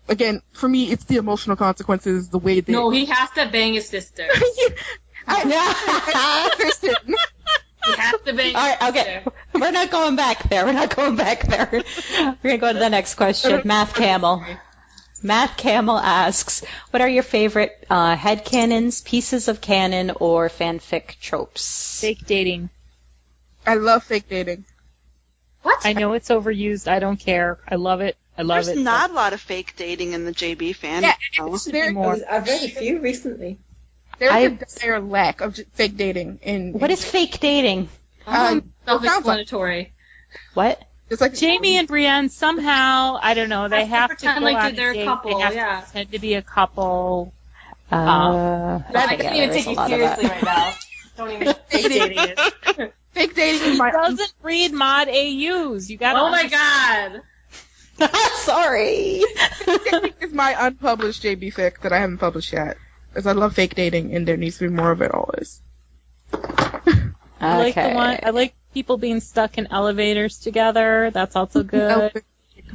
[0.09, 2.73] Again, for me, it's the emotional consequences, the way they.
[2.73, 4.27] no, he has to bang his sister.
[5.27, 6.95] I, Kristen,
[7.85, 8.55] He has to bang.
[8.55, 9.21] All right, his okay.
[9.23, 9.31] sister.
[9.53, 10.65] We're not going back there.
[10.65, 11.69] We're not going back there.
[11.71, 13.61] We're gonna go to the next question.
[13.65, 14.43] Math Camel.
[15.21, 21.99] Math Camel asks, "What are your favorite uh, headcanons, pieces of canon, or fanfic tropes?"
[21.99, 22.69] Fake dating.
[23.67, 24.65] I love fake dating.
[25.61, 25.85] What?
[25.85, 26.87] I know it's overused.
[26.87, 27.59] I don't care.
[27.67, 28.15] I love it.
[28.37, 28.81] I love There's it.
[28.81, 31.03] not a lot of fake dating in the JB fan.
[31.03, 31.57] Yeah, no.
[31.57, 32.13] There, more.
[32.29, 33.57] I've read a few recently.
[34.17, 36.73] there's a I- dire lack of fake dating in.
[36.73, 37.89] What is fake dating?
[38.25, 39.91] Um, Self-explanatory.
[40.53, 40.81] What?
[41.09, 44.39] It's like Jaime and Brienne somehow, I don't know, they Have to have to pretend
[44.39, 45.05] go like on they're a date.
[45.05, 45.79] couple, They have yeah.
[45.79, 47.33] to pretend to be a couple.
[47.91, 50.19] Uh, I okay, can't yeah, even take you lot of that.
[50.19, 50.73] seriously right now.
[51.17, 51.55] Don't even.
[52.77, 52.91] dating.
[53.19, 55.89] fake dating is my Doesn't read mod AUs.
[55.89, 56.15] You got.
[56.15, 57.21] Oh my god.
[58.43, 59.23] Sorry.
[59.65, 62.77] This is my unpublished JB fic that I haven't published yet.
[63.09, 65.61] Because I love fake dating and there needs to be more of it always.
[67.41, 67.95] I like the Okay.
[67.95, 68.19] one.
[68.23, 71.11] I like people being stuck in elevators together.
[71.11, 72.23] That's also oh, good.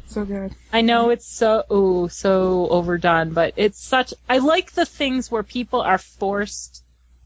[0.07, 0.55] So good.
[0.73, 4.13] I know it's so ooh, so overdone, but it's such.
[4.29, 6.84] I like the things where people are forced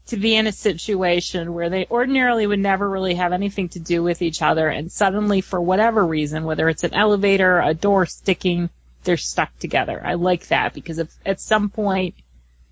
[0.09, 4.03] to be in a situation where they ordinarily would never really have anything to do
[4.03, 8.69] with each other, and suddenly, for whatever reason, whether it's an elevator, a door sticking,
[9.03, 10.01] they're stuck together.
[10.03, 12.15] I like that because if at some point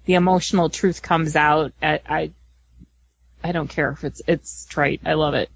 [0.06, 2.32] the emotional truth comes out, I, I,
[3.44, 5.02] I don't care if it's it's trite.
[5.06, 5.50] I love it.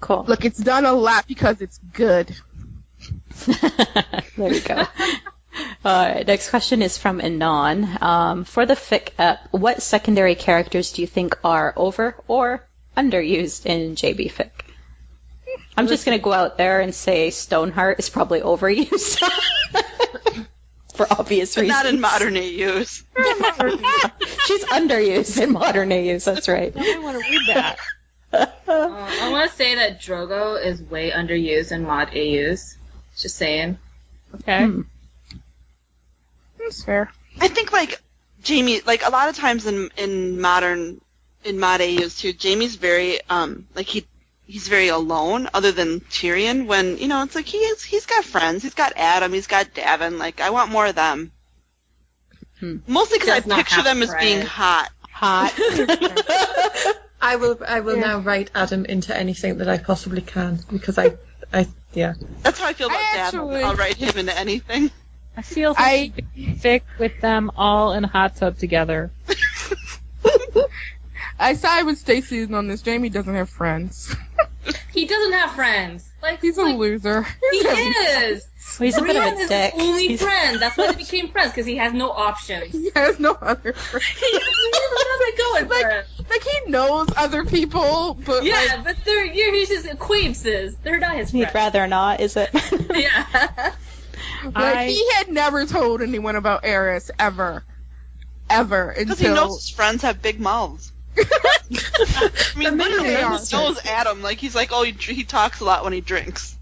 [0.00, 0.24] Cool.
[0.26, 2.34] Look, it's done a lot because it's good.
[4.36, 4.84] there you go.
[5.84, 7.88] All right, next question is from Anon.
[8.00, 13.66] Um, for the fic app, what secondary characters do you think are over or underused
[13.66, 14.50] in JB fic?
[15.76, 19.18] I'm just gonna go out there and say Stoneheart is probably overused
[20.94, 21.68] for obvious But reasons.
[21.68, 23.02] not in modern AUs.
[24.46, 26.24] She's underused in modern AUs.
[26.24, 26.72] That's right.
[26.76, 27.78] I want to read that.
[28.34, 32.78] Uh, I want to say that Drogo is way underused in mod AUs.
[33.18, 33.76] Just saying.
[34.36, 34.64] Okay.
[34.64, 34.80] Hmm.
[36.62, 37.10] That's fair.
[37.40, 38.00] I think like
[38.46, 41.00] Jaime, like a lot of times in in modern
[41.44, 44.06] in mod AUs too, Jaime's very um like he
[44.46, 48.24] he's very alone other than Tyrion when you know it's like he is he's got
[48.24, 51.32] friends, he's got Addam, he's got Daven, like I want more of them.
[52.60, 52.76] Hmm.
[52.86, 54.90] Mostly because I picture have them as being hot.
[55.10, 55.52] Hot.
[57.22, 61.16] I will I will now write Addam into anything that I possibly can because I
[61.52, 62.14] I yeah.
[62.42, 63.34] That's how I feel about I Dad.
[63.34, 64.90] actually- I'll write him into anything.
[65.36, 69.10] I feel I- fic with them all in a hot tub together.
[71.38, 72.84] I side with Stacy on this.
[72.84, 74.14] Jaime doesn't have friends.
[74.92, 76.08] He doesn't have friends.
[76.22, 77.22] Like He's a like, loser.
[77.50, 78.46] he is.
[78.80, 79.72] Well, he's a bit of Brienne a dick.
[79.74, 80.58] his only He's- friend.
[80.58, 82.72] That's why they became friends because he has no options.
[82.72, 84.06] He has no other friends.
[84.06, 84.38] he
[84.72, 86.06] doesn't going for it.
[86.30, 90.74] Like he knows other people, but Yeah, like, but they're you're he's just acquaintances.
[90.82, 91.54] They're not his He'd friends.
[91.54, 92.48] rather not, is it?
[92.94, 93.72] Yeah.
[94.44, 97.64] Like I- he had never told anyone about Aerys ever,
[98.50, 100.92] ever Because he knows his friends have big mouths.
[101.18, 103.30] I mean, literally, he are.
[103.30, 104.22] knows Addam.
[104.22, 106.56] Like he's like, oh, he, he talks a lot when he drinks.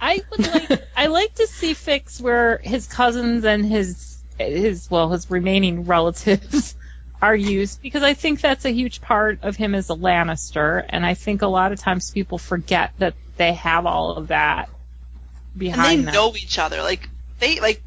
[0.00, 5.10] I would like I like to see fix where his cousins and his his well
[5.10, 6.74] his remaining relatives
[7.22, 11.06] are used because I think that's a huge part of him as a Lannister and
[11.06, 14.68] I think a lot of times people forget that they have all of that
[15.60, 16.82] And they know each other.
[16.82, 17.82] Like they like,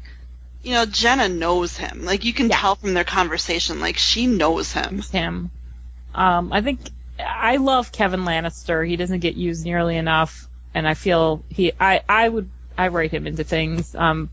[0.62, 2.04] you know, Genna knows him.
[2.04, 2.58] Like you can Yeah.
[2.58, 3.80] tell from their conversation.
[3.80, 5.02] Like she knows him.
[5.12, 5.50] him.
[6.14, 6.80] Um, I think
[7.18, 8.86] I love Kevan Lannister.
[8.86, 11.72] He doesn't get used nearly enough, and I feel he.
[11.78, 13.94] I I would I write him into things.
[13.94, 14.30] Um,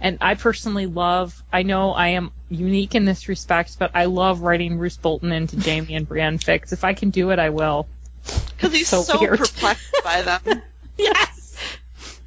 [0.00, 1.42] and I personally love.
[1.52, 5.60] I know I am unique in this respect, but I love writing Roose Bolton into
[5.60, 6.72] Jaime and Brienne fix.
[6.72, 7.86] If I can do it, I will.
[8.56, 10.62] Because he's So so, perplexed by them.
[10.96, 11.33] Yes.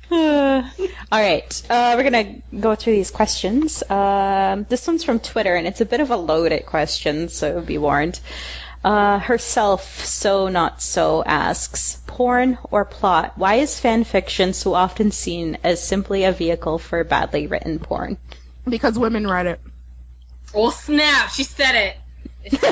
[0.11, 0.63] all
[1.11, 3.83] right, uh, we're gonna go through these questions.
[3.89, 7.77] Um, this one's from Twitter, and it's a bit of a loaded question, so be
[7.77, 8.19] warned.
[8.83, 13.33] Uh, herself, so not so, asks, porn or plot?
[13.35, 18.17] Why is fan fiction so often seen as simply a vehicle for badly written porn?
[18.69, 19.59] because women write it.
[20.53, 21.31] oh snap!
[21.31, 21.97] She said it.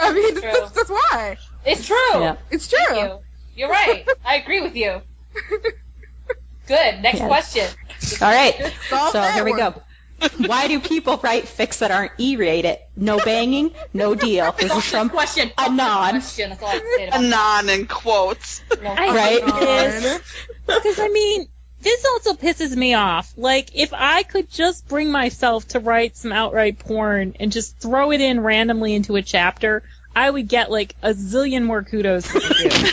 [0.00, 0.40] I mean, True.
[0.52, 1.36] that's, that's why.
[1.64, 1.96] it's true.
[2.14, 2.36] Yeah.
[2.50, 2.96] It's true.
[2.96, 3.18] You.
[3.54, 4.06] You're right.
[4.24, 5.00] I agree with you.
[6.66, 7.02] Good.
[7.02, 7.28] Next Yes.
[7.28, 7.68] question.
[8.26, 9.82] All right, so that here we go.
[10.46, 12.78] Why do people write fics that aren't E-rated?
[12.96, 14.52] No banging, no deal.
[14.52, 15.50] This is from question.
[15.58, 16.10] Anon.
[16.10, 16.50] Question.
[16.50, 18.62] That's all I have to say about Anon in quotes.
[18.82, 20.20] No, I Right.
[20.66, 21.48] Because I mean,
[21.80, 23.32] this also pisses me off.
[23.36, 28.10] Like, if I could just bring myself to write some outright porn and just throw
[28.10, 29.82] it in randomly into a chapter,
[30.14, 32.92] I would get like a zillion more kudos than I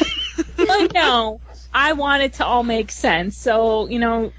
[0.58, 1.40] but no,
[1.74, 3.38] I want it to all make sense.
[3.38, 4.32] So, you know,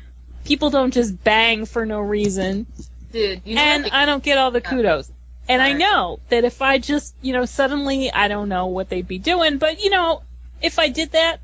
[0.44, 2.66] people don't just bang for no reason.
[3.12, 3.92] Dude, you know and what?
[3.92, 5.10] I don't get all the kudos.
[5.48, 9.06] And I know that if I just, you know, suddenly, I don't know what they'd
[9.06, 10.22] be doing, but you know,
[10.62, 11.38] if I did that,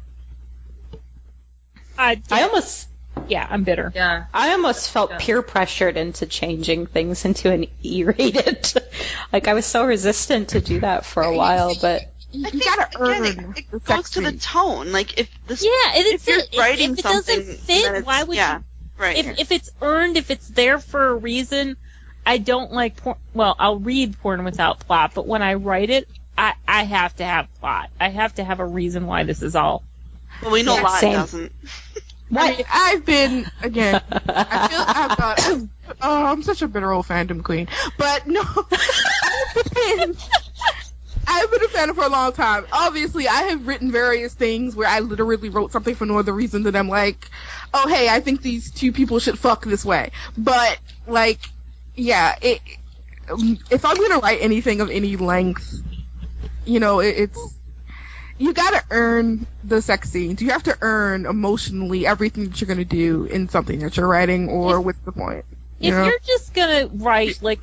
[1.98, 2.88] I, I almost
[3.28, 3.92] yeah, I'm bitter.
[3.94, 4.24] yeah.
[4.32, 5.18] I almost felt Yeah.
[5.18, 8.72] peer pressured into changing things into an E-rated.
[9.32, 12.60] like I was so resistant to do that for a while, but You, I you
[12.60, 14.92] gotta again, earn it, it the goes to the tone.
[14.92, 17.96] Like if this, Yeah, if if it's you're if, writing if it something, doesn't fit,
[17.96, 18.64] it's, why would yeah, you?
[18.98, 19.16] right?
[19.16, 21.76] If if it's earned, if it's there for a reason,
[22.24, 23.16] I don't like porn.
[23.34, 27.24] Well, I'll read porn without plot, but when I write it, I I have to
[27.24, 27.90] have plot.
[28.00, 29.82] I have to have a reason why this is all.
[30.40, 31.12] well, we know Yeah, Lot same.
[31.12, 31.52] doesn't.
[32.36, 34.00] I mean, I've been again.
[34.34, 35.40] I feel I've got.
[36.00, 37.68] Oh, I'm such a bitter old fandom queen.
[37.98, 40.14] But no, I've been.
[41.32, 42.66] I've been a fan for a long time.
[42.72, 46.64] Obviously, I have written various things where I literally wrote something for no other reason
[46.64, 47.28] than I'm like,
[47.72, 50.10] oh hey, I think these two people should fuck this way.
[50.36, 51.38] But like,
[51.94, 52.60] yeah, it.
[53.70, 55.80] If I'm gonna write anything of any length,
[56.64, 57.54] you know, it, it's
[58.38, 60.42] you gotta earn the sex scenes.
[60.42, 64.48] You have to earn emotionally everything that you're gonna do in something that you're writing,
[64.48, 65.44] or If- what's the point?
[65.78, 66.04] You If know?
[66.06, 67.60] you're just gonna write like,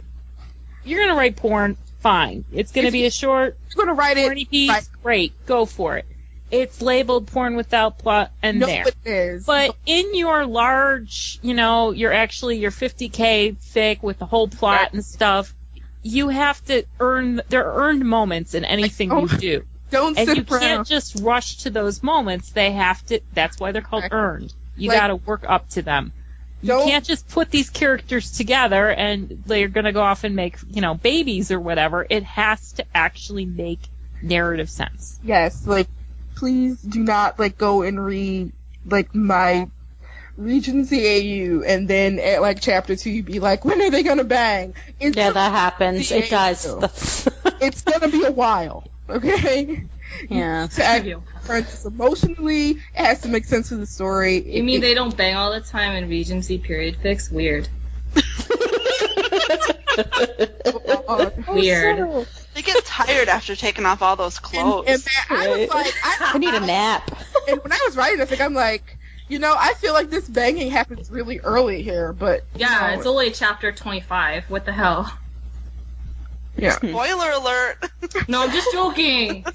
[0.86, 2.46] you're gonna write porn, fine.
[2.52, 4.50] It's gonna be a short, You're gonna write it.
[4.50, 4.88] piece, right.
[5.04, 6.06] great, go for it.
[6.50, 8.86] It's labeled porn without plot, and No, there.
[8.88, 9.46] it is.
[9.46, 14.80] But in your large, you know, you're actually your 50k thick with the whole plot
[14.82, 14.94] Right.
[14.94, 15.54] and stuff.
[16.04, 17.42] You have to earn.
[17.50, 20.62] There are earned moments in anything oh, you do, don't and sit you around.
[20.62, 22.52] can't just rush to those moments.
[22.52, 23.20] They have to.
[23.34, 24.14] That's why they're called Right.
[24.14, 24.54] earned.
[24.78, 26.14] You Like- got to work up to them.
[26.62, 30.36] You Don't- can't just put these characters together and they're going to go off and
[30.36, 32.06] make, you know, babies or whatever.
[32.10, 33.80] It has to actually make
[34.22, 35.20] narrative sense.
[35.24, 35.88] Yes, like
[36.36, 38.52] please do not like go and read
[38.86, 39.70] like my
[40.36, 44.24] Regency AU and then at like chapter two you be like, when are they gonna
[44.24, 44.76] bang?
[45.00, 46.12] It's yeah, that happens.
[46.12, 47.28] It does.
[47.60, 48.84] It's gonna be a while.
[49.10, 49.84] Okay?
[50.30, 50.68] Yeah.
[50.76, 51.06] To act
[51.42, 54.56] friends emotionally, it has to make sense to the story.
[54.58, 57.30] You mean they don't bang all the time in Regency period fix?
[57.32, 57.68] Weird.
[61.10, 62.28] Oh, Weird.
[62.54, 64.88] They get tired after taking off all those clothes.
[64.88, 67.10] and that, I was like, I, I need a nap.
[67.48, 68.98] and when I was writing this, like I'm like,
[69.30, 72.94] You know, I feel like this banging happens really early here, but you Yeah, know,
[72.98, 74.50] it's only chapter 25.
[74.50, 75.12] What the hell?
[76.58, 76.72] Yeah.
[76.78, 77.78] Spoiler alert.
[78.30, 79.46] No, I'm just joking.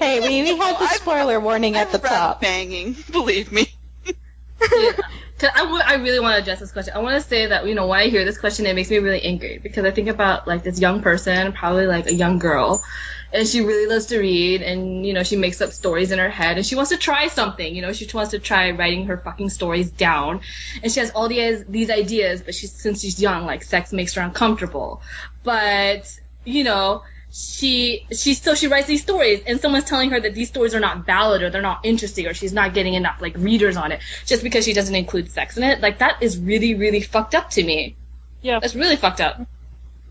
[0.00, 2.40] Hey, we, we had the I've- spoiler warning at the I've read top.
[2.40, 3.66] banging, believe me.
[4.06, 4.92] Yeah.
[5.38, 6.92] 'Cause I, w- I really want to address this question.
[6.94, 8.98] I want to say that, you know, when I hear this question, it makes me
[8.98, 12.84] really angry because I think about, like, this young person, probably, like, a young girl,
[13.32, 16.28] and she really loves to read, and, you know, she makes up stories in her
[16.28, 19.16] head, and she wants to try something, you know, she wants to try writing her
[19.16, 20.40] fucking stories down,
[20.82, 24.12] and she has all these, these ideas, but she's, since she's young, like, sex makes
[24.14, 25.00] her uncomfortable.
[25.42, 26.04] But,
[26.44, 30.48] you know, she she still she writes these stories and someone's telling her that these
[30.48, 33.76] stories are not valid or they're not interesting or she's not getting enough like readers
[33.76, 35.80] on it just because she doesn't include sex in it.
[35.80, 37.96] Like that is really really fucked up to me.
[38.42, 38.58] Yeah.
[38.58, 39.46] that's really fucked up.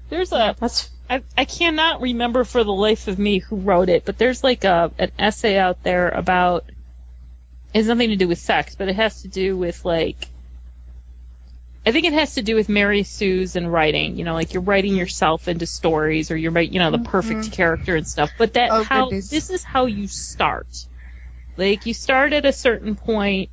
[0.10, 4.06] There's a That's I, I cannot remember for the life of me who wrote it,
[4.06, 6.66] but there's like a an essay out there about
[7.74, 10.28] it has nothing to do with sex, but it has to do with like
[11.90, 14.16] I think it has to do with Mary Sue's and writing.
[14.16, 17.52] You know, like you're writing yourself into stories or you're writing, you know, the perfect
[17.52, 18.32] character and stuff.
[18.38, 19.30] But that Oh, how goodness.
[19.30, 20.68] this is how you start.
[21.58, 23.50] Like you start at a certain point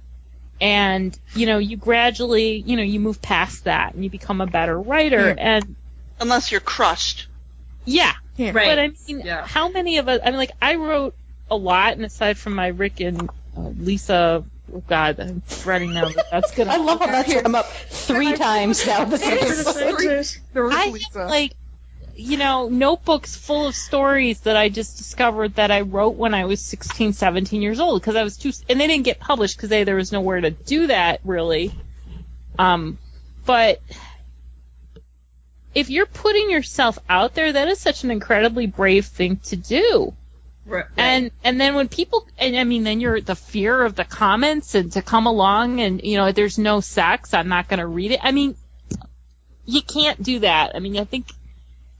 [0.60, 4.46] and you know you gradually you know you move past that and you become a
[4.46, 5.34] better writer Yeah.
[5.56, 5.76] and
[6.20, 7.28] Unless you're crushed.
[7.86, 8.52] yeah Yeah.
[8.52, 8.66] Right.
[8.66, 9.46] but I mean, Yeah.
[9.46, 10.20] how many of us?
[10.22, 11.14] I mean, like I wrote
[11.50, 14.44] a lot, and aside from my Rick and uh, Lisa,
[14.74, 16.70] oh God, I'm dreading now that that's gonna.
[16.72, 20.24] I love how that's come up three times now this episode.
[20.52, 21.52] There was I have, like,
[22.14, 26.46] you know, notebooks full of stories that I just discovered that I wrote when I
[26.46, 29.70] was 16, 17 years old because I was too, and they didn't get published because
[29.70, 31.72] there was nowhere to do that really.
[32.58, 32.98] Um,
[33.44, 33.82] but
[35.74, 40.14] if you're putting yourself out there, that is such an incredibly brave thing to do.
[40.66, 40.84] Right.
[40.96, 44.74] And and then when people and I mean then you're the fear of the comments
[44.74, 48.12] and to come along and you know there's no sex I'm not going to read
[48.12, 48.20] it.
[48.22, 48.56] I mean
[49.64, 50.76] you can't do that.
[50.76, 51.26] I mean I think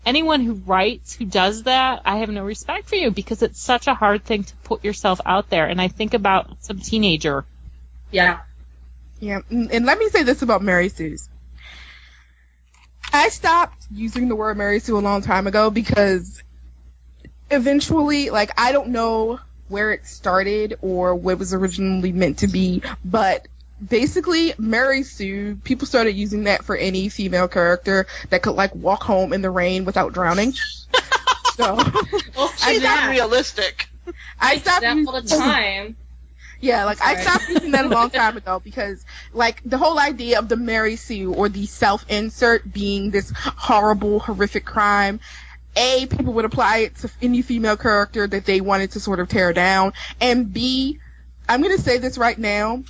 [0.04, 3.86] anyone who writes who does that I have no respect for you because it's such
[3.86, 7.44] a hard thing to put yourself out there and I think about some teenager
[8.10, 8.40] yeah
[9.20, 11.28] Yeah, and and let me say this about Mary Sue's.
[13.12, 16.42] I stopped using the word Mary Sue a long time ago because
[17.50, 22.82] eventually, like, I don't know where it started or what was originally meant to be,
[23.04, 23.48] but
[23.86, 29.02] basically, Mary Sue, people started using that for any female character that could, like, walk
[29.02, 30.52] home in the rain without drowning.
[31.56, 31.76] so,
[32.36, 33.88] well She's that, unrealistic.
[34.40, 35.96] I stopped that using all the time
[36.60, 37.22] Yeah, like I Sorry.
[37.22, 40.96] stopped using that a long time ago because like the whole idea of the Mary
[40.96, 45.20] Sue or the self insert being this horrible, horrific crime.
[45.76, 49.28] A, people would apply it to any female character that they wanted to sort of
[49.28, 49.92] tear down.
[50.20, 50.98] And B,
[51.48, 52.82] I'm gonna say this right now,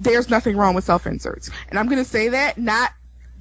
[0.00, 1.50] there's nothing wrong with self inserts.
[1.68, 2.92] And I'm gonna say that not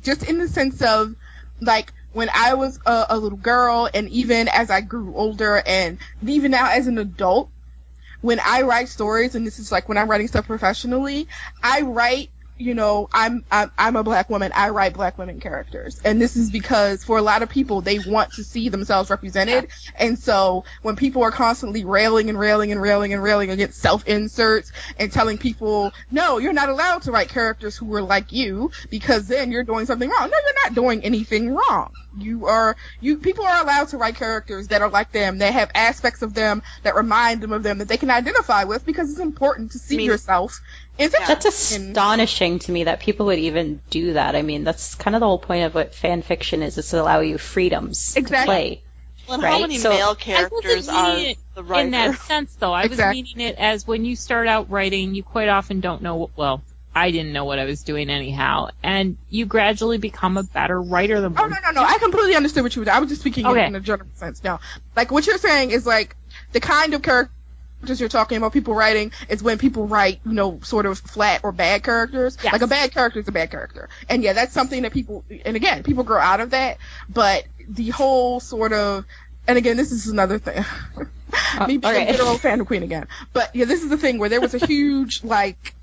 [0.04, 1.16] just in the sense of
[1.60, 5.98] like when I was a, a little girl and even as I grew older and
[6.26, 7.50] even now as an adult,
[8.22, 11.28] when I write stories, and this is like when I'm writing stuff professionally,
[11.62, 14.52] I write, you know, I'm, I'm, I'm a black woman.
[14.56, 16.00] I write black women characters.
[16.04, 19.70] And this is because for a lot of people, they want to see themselves represented.
[19.96, 24.72] And so when people are constantly railing and railing and railing and railing against self-inserts
[24.98, 29.28] and telling people, no, you're not allowed to write characters who are like you because
[29.28, 30.30] then you're doing something wrong.
[30.30, 31.92] No, you're not doing anything wrong.
[32.18, 35.70] You are, you, people are allowed to write characters that are like them, that have
[35.76, 39.20] aspects of them that remind them of them that they can identify with because it's
[39.20, 40.60] important to see I mean- yourself
[40.98, 41.28] in fiction.
[41.28, 44.36] That's astonishing to me that people would even do that.
[44.36, 47.02] I mean, that's kind of the whole point of what fan fiction is, is to
[47.02, 48.46] allow you freedoms to Exactly.
[48.46, 48.82] play.
[49.28, 51.86] Well, and Right, how many so- male I characters wasn't are it the writer?
[51.86, 52.72] in that sense though.
[52.74, 53.24] I was Exactly.
[53.24, 56.62] meaning it as when you start out writing, you quite often don't know what, well,
[56.96, 58.70] I didn't know what I was doing anyhow.
[58.82, 61.34] And you gradually become a better writer than.
[61.38, 61.84] Oh more no no no!
[61.84, 62.90] I completely understood what you were.
[62.90, 63.66] I was just speaking in- Okay.
[63.68, 64.44] in a general sense.
[64.44, 64.62] Now,
[64.96, 66.16] like what you're saying is like
[66.54, 67.04] the kind of
[67.80, 68.54] characters you're talking about.
[68.54, 72.38] People writing is when people write, you know, sort of flat or bad characters.
[72.44, 72.54] Yes.
[72.54, 75.24] Like a bad character is a bad character, and yeah, that's something that people.
[75.46, 76.78] And again, people grow out of that.
[77.10, 79.06] But the whole sort of,
[79.48, 80.64] and again, this is another thing.
[81.60, 82.08] Uh, Me being okay.
[82.08, 83.06] a good old fan of Queen again.
[83.34, 85.76] But yeah, this is the thing where there was a huge like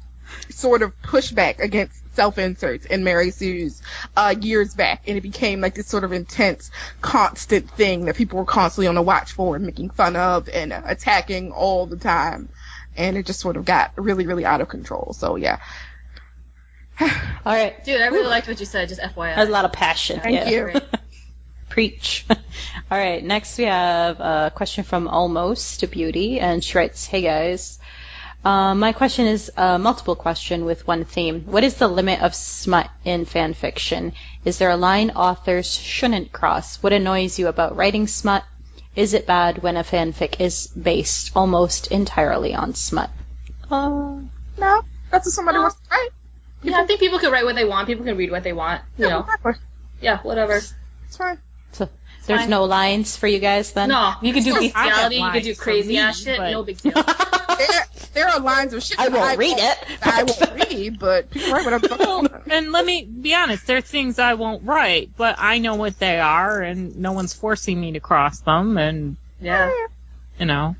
[0.50, 3.82] sort of pushback against self-inserts in Mary Sue's
[4.16, 6.70] uh, years back, and it became like this sort of intense,
[7.00, 10.72] constant thing that people were constantly on the watch for and making fun of and
[10.72, 12.48] uh, attacking all the time,
[12.96, 15.12] and it just sort of got really, really out of control.
[15.12, 15.60] So yeah,
[17.00, 17.08] All
[17.44, 17.82] right.
[17.84, 20.20] dude i really liked what you said just fyi There's a lot of passion.
[20.20, 20.48] Thank yeah.
[20.48, 20.80] you.
[21.68, 22.24] Preach.
[22.30, 22.36] All
[22.98, 23.24] right.
[23.24, 27.80] Next, we have a question from Almost to Beauty, and she writes, "Hey guys,
[28.44, 31.44] Uh, my question is a multiple question with one theme.
[31.46, 34.12] What is the limit of smut in fan fiction?
[34.44, 36.82] Is there a line authors shouldn't cross?
[36.82, 38.44] What annoys you about writing smut?
[38.94, 43.10] Is it bad when a fanfic is based almost entirely on smut?
[43.70, 44.20] Uh,
[44.58, 46.10] no, that's what somebody wants to write.
[46.62, 47.86] Yeah, I think people can write what they want.
[47.86, 48.82] People can read what they want.
[48.98, 49.20] You know.
[49.20, 49.54] exactly.
[50.02, 50.56] Yeah, whatever.
[50.56, 51.38] It's fine.
[52.24, 52.50] So there's fine.
[52.50, 53.90] no lines for you guys then?
[53.90, 55.16] No, you can do I bestiality.
[55.16, 56.38] You can do crazy ass shit.
[56.38, 56.92] but- No big deal.
[57.56, 59.78] There, there are lines of shit I won't read it.
[60.02, 62.46] I won't read, but people write whatever the fuck they Well, want.
[62.50, 65.96] and let me be honest, there are things I won't write, but I know what
[66.00, 69.72] they are, and no one's forcing me to cross them, and, Yeah.
[70.40, 70.74] you know,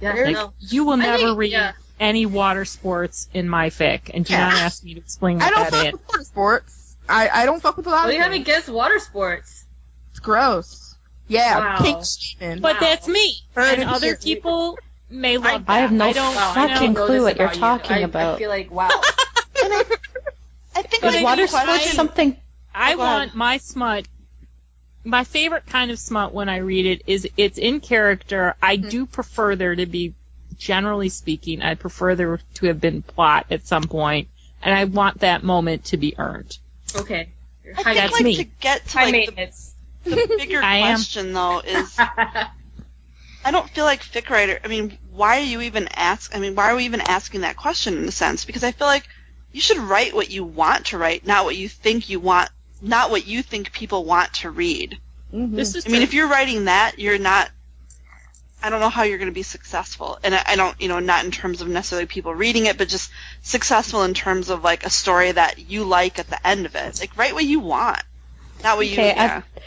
[0.00, 0.14] Yeah.
[0.14, 0.52] Like, no.
[0.60, 1.72] you will I never think- read yeah.
[2.00, 4.48] any water sports in my fic, and do Yeah.
[4.48, 5.92] not ask me to explain I what don't that fuck is.
[5.92, 6.96] with water sports.
[7.06, 8.46] I, I don't fuck with a lot What do of you have things.
[8.48, 9.61] against water sports?
[10.22, 10.94] It's gross.
[11.28, 11.78] Yeah, Wow.
[11.80, 12.60] pink shaming.
[12.60, 12.80] But Wow.
[12.80, 14.16] that's me, Heard and other here.
[14.16, 14.78] people
[15.10, 15.80] may love I that.
[15.82, 17.60] have no I don't, Wow, I I don't- fucking clue what you're about you.
[17.60, 18.34] talking I, about.
[18.36, 18.88] I feel like wow.
[20.74, 22.36] I think But Is I water mean, sports something?
[22.74, 24.06] I Oh, want my smut.
[25.04, 28.54] My favorite kind of smut when I read it is it's in character.
[28.62, 28.88] I Mm-hmm.
[28.88, 30.14] do prefer there to be,
[30.58, 34.28] generally speaking, I prefer there to have been plot at some point,
[34.62, 36.56] and I want that moment to be earned.
[36.94, 37.28] Okay.
[37.64, 38.36] You're I high, think That's like me.
[38.36, 39.71] to get to high like the, maintenance.
[40.04, 40.96] The bigger I am.
[40.96, 41.94] question though is
[43.44, 44.60] I don't feel like fic writer.
[44.64, 46.34] I mean, why are you even ask?
[46.34, 48.44] I mean, why are we even asking that question in a sense?
[48.44, 49.08] Because I feel like
[49.52, 52.50] you should write what you want to write, not what you think you want,
[52.80, 54.98] not what you think people want to read.
[55.34, 55.56] Mhm.
[55.56, 56.04] This is I mean, true.
[56.04, 57.50] if you're writing that, you're not.
[58.62, 61.00] I don't know how you're going to be successful, and I, I don't, you know,
[61.00, 63.10] not in terms of necessarily people reading it, but just
[63.42, 67.00] successful in terms of like a story that you like at the end of it.
[67.00, 68.00] Like, write what you want,
[68.62, 68.92] not what you.
[68.92, 69.42] Okay, I- yeah.
[69.56, 69.60] I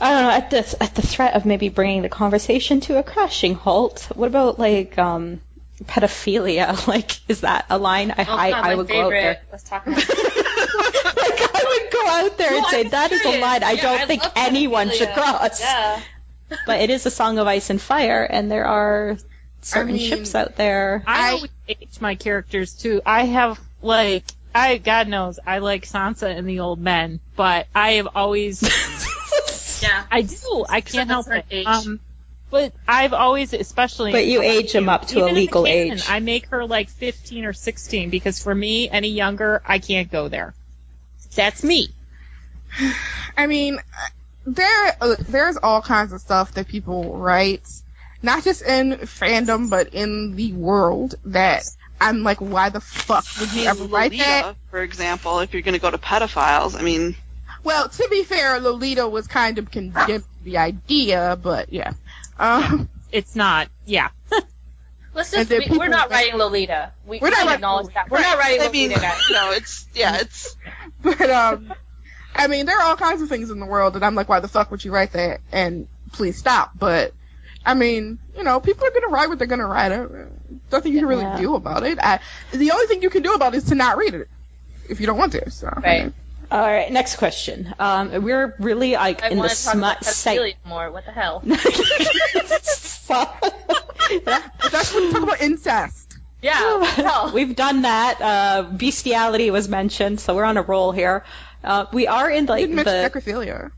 [0.00, 0.30] don't know.
[0.30, 4.26] At the at the threat of maybe bringing the conversation to a crashing halt, what
[4.26, 5.40] about like um,
[5.84, 6.86] pedophilia?
[6.88, 8.10] Like, is that a line?
[8.10, 9.00] I Oh, I, God, I would favorite.
[9.00, 9.40] go out there.
[9.52, 13.22] Let's talk about like, I would go out there and say I'm that is a
[13.24, 13.40] serious.
[13.42, 15.60] line I Yeah, don't I think love anyone should cross.
[15.60, 16.00] Yeah.
[16.66, 19.16] But it is a song of ice and fire, and there are
[19.62, 21.02] certain mean, ships out there.
[21.06, 23.00] I I- always age my characters too.
[23.04, 24.24] I have like
[24.54, 28.60] I God knows I like Sansa and the old men, but I have always
[29.84, 30.04] Yeah.
[30.10, 30.64] I do.
[30.68, 31.44] I can't help it.
[31.50, 31.66] age.
[31.66, 32.00] Um,
[32.50, 34.12] but I've always, especially.
[34.12, 36.04] But you age them up to a even in the legal canon, age.
[36.08, 40.28] I make her like 15 or 16 because for me, any younger, I can't go
[40.28, 40.54] there.
[41.34, 41.88] That's me.
[43.36, 43.80] I mean,
[44.46, 47.68] there uh, there's all kinds of stuff that people write,
[48.22, 51.64] not just in fandom, but in the world that
[52.00, 54.56] I'm like, why the fuck would you ever write that?
[54.70, 57.16] For example, if you're going to go to pedophiles, I mean,
[57.64, 61.94] Well, to be fair, Lolita was kind of condemned to the idea, but yeah.
[62.38, 63.68] Um, It's not.
[63.86, 64.10] Yeah.
[65.14, 66.92] Let's just, then we, we're not that- writing Lolita.
[67.06, 67.94] We, We're not writing acknowledge Lolita.
[67.94, 68.10] that.
[68.10, 69.20] We're not writing I mean, Lolita, guys.
[69.30, 70.56] you it's yeah, it's
[71.02, 71.72] but um,
[72.34, 74.40] I mean, there are all kinds of things in the world that I'm like, why
[74.40, 75.40] the fuck would you write that?
[75.52, 76.72] And please stop.
[76.76, 77.14] But
[77.64, 79.90] I mean, you know, people are gonna write what they're gonna write.
[80.72, 81.38] Nothing you can really Yeah.
[81.38, 81.98] do about it.
[82.00, 82.18] I,
[82.50, 84.28] the only thing you can do about it is to not read it
[84.88, 85.48] if you don't want to.
[85.50, 86.12] So Right.
[86.54, 87.74] All right, next question.
[87.80, 90.38] Um, we're really like I in the want to talk smut site.
[90.38, 90.88] pedophilia more.
[90.92, 91.42] What the hell?
[94.70, 96.16] That's when you talk about incest.
[96.42, 96.78] Yeah.
[96.78, 97.32] What the hell?
[97.34, 98.20] We've done that.
[98.20, 101.24] Uh, bestiality was mentioned, so we're on a roll here.
[101.64, 103.10] Uh, we are in I like didn't the.
[103.10, 103.72] necrophilia.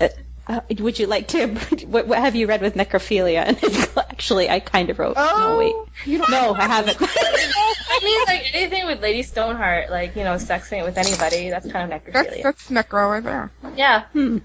[0.00, 0.08] Uh,
[0.52, 1.48] uh, would you like to?
[1.86, 3.44] What, what have you read with necrophilia?
[3.46, 5.14] And actually, I kind of wrote.
[5.16, 5.74] Oh, no, wait.
[6.06, 6.30] you don't.
[6.30, 6.96] No, I haven't.
[7.00, 11.50] I mean, like anything with Lady Stoneheart, like you know, sexing it with anybody.
[11.50, 12.42] That's kind of necrophilia.
[12.42, 13.50] that's necro right there.
[13.76, 14.04] yeah.
[14.12, 14.38] Hmm.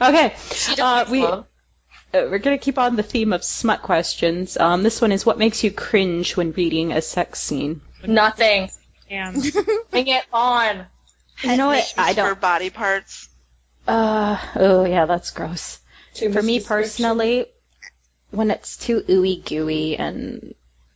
[0.00, 0.34] Okay.
[0.52, 1.42] She Uh, makes we, uh,
[2.12, 4.56] we're going to keep on the theme of smut questions.
[4.56, 7.80] Um, this one is what makes you cringe when reading a sex scene?
[8.06, 8.70] Nothing.
[9.10, 9.42] And
[9.90, 10.86] Bring it on.
[11.42, 11.94] You know what?
[11.96, 12.40] I for don't.
[12.40, 13.28] body parts.
[13.88, 15.80] Uh, oh yeah, that's gross.
[16.14, 17.46] Too For me personally,
[18.30, 20.54] when it's too ooey gooey and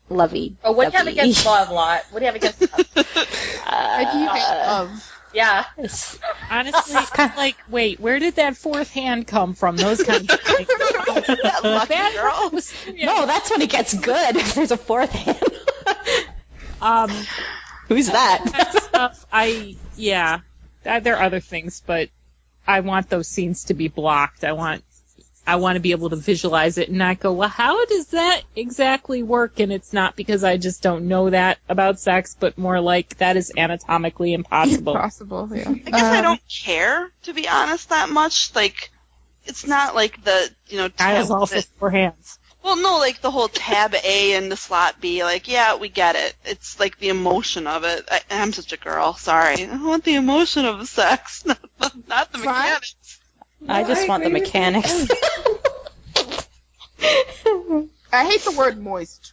[0.08, 0.56] lovey.
[0.62, 2.02] Oh, what do you have against love, lot?
[2.10, 2.86] What do you have against love?
[3.66, 5.12] I do hate Uh, love.
[5.34, 5.64] Yeah.
[5.78, 6.18] it's-
[6.50, 9.76] honestly, I'm like, wait, where did that fourth hand come from?
[9.78, 10.68] Those kinds of things.
[11.32, 12.50] That lucky That girl.
[12.52, 14.36] was- No, that's when it gets good.
[14.36, 15.42] If there's a fourth hand.
[16.82, 17.10] Um,
[17.88, 18.44] Who's that?
[18.52, 20.40] that stuff, I yeah,
[20.82, 22.08] there are other things, but
[22.66, 24.44] I want those scenes to be blocked.
[24.44, 24.84] I want
[25.44, 28.42] I want to be able to visualize it and not go, well, how does that
[28.54, 29.58] exactly work?
[29.58, 33.36] And it's not because I just don't know that about sex, but more like that
[33.36, 34.94] is anatomically impossible.
[34.94, 35.68] Possible, yeah.
[35.68, 38.54] I guess I Um, don't care to be honest that much.
[38.54, 38.92] Like,
[39.44, 40.90] it's not like the you know.
[41.00, 42.38] I have taboo also that- four hands.
[42.62, 45.24] Well, no, like the whole tab A and the slot B.
[45.24, 46.34] Like, yeah, we get it.
[46.44, 48.08] It's like the emotion of it.
[48.10, 49.14] I, I'm such a girl.
[49.14, 49.64] Sorry.
[49.66, 52.46] I want the emotion of the sex, not the, not the Fine.
[52.46, 53.18] mechanics.
[53.68, 54.60] I just I want the agree with you.
[54.60, 55.08] mechanics.
[58.12, 59.32] I hate the word moist.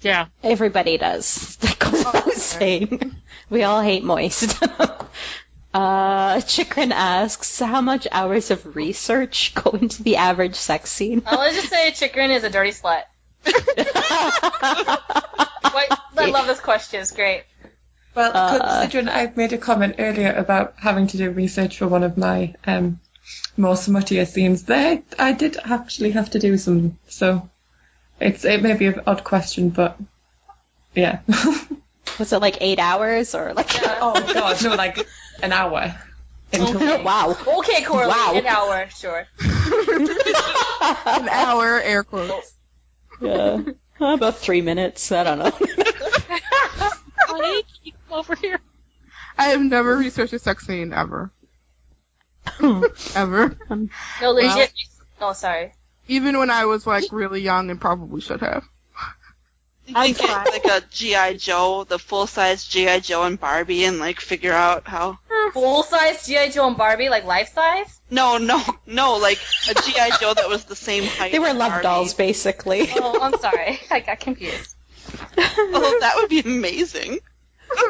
[0.00, 0.26] Yeah.
[0.42, 1.56] Everybody does.
[1.56, 3.14] That goes without saying.
[3.50, 4.62] We all hate moist.
[5.74, 11.22] uh, Chikrin asks, how much hours of research go into the average sex scene?
[11.26, 13.02] I want to just say Chikrin is a dirty slut.
[13.44, 13.56] Wait,
[16.16, 17.00] I love this question.
[17.00, 17.44] It's great.
[18.14, 22.02] Well, Uh, considering I've made a comment earlier about having to do research for one
[22.02, 23.00] of my um,
[23.56, 26.98] more smuttier scenes, there I did actually have to do some.
[27.08, 27.48] So
[28.20, 29.98] it's it may be an odd question, but
[30.94, 31.20] yeah.
[32.18, 33.70] Was it like eight hours or like?
[33.74, 35.06] oh god, no, like
[35.42, 35.94] an hour.
[36.52, 37.02] Into Okay.
[37.02, 37.36] wow.
[37.58, 38.32] Okay, Coralie, Wow.
[38.36, 39.26] an hour, sure.
[41.06, 42.52] An hour, air quotes.
[43.20, 43.60] Yeah.
[43.98, 45.10] About three minutes.
[45.12, 45.50] I don't know.
[47.28, 48.58] Honey, can you come over here?
[49.38, 51.30] I have never researched a sex scene ever.
[53.14, 53.56] ever.
[54.20, 54.72] No, legit.
[55.20, 55.72] Oh, sorry.
[56.08, 58.64] Even when I was like really young and probably should have.
[59.86, 63.98] You think it's like a GI Joe, the full size GI Joe and Barbie, and
[63.98, 65.18] like figure out how.
[65.52, 66.48] Full size G.I.
[66.50, 68.00] Joe and Barbie, like life size?
[68.10, 71.32] No, no, no, like a GI Joe that was the same height.
[71.32, 71.82] they were as love Barbie.
[71.82, 72.88] dolls, basically.
[72.94, 73.78] Oh, I'm sorry.
[73.90, 74.74] I got confused.
[75.36, 77.18] Oh, that would be amazing.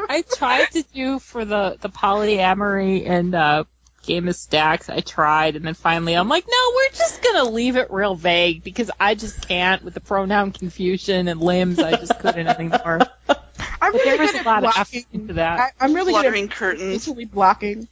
[0.09, 3.65] I tried to do for the the polyamory and uh,
[4.03, 4.89] game of stacks.
[4.91, 8.63] I tried, and then finally I'm like, no, we're just gonna leave it real vague
[8.63, 11.79] because I just can't with the pronoun confusion and limbs.
[11.79, 13.01] I just couldn't anymore.
[13.81, 15.01] I'm really there was good a lot of blocking.
[15.01, 15.75] effort into that.
[15.81, 16.93] I, I'm really good Fluttering at curtains.
[17.05, 17.89] visually blocking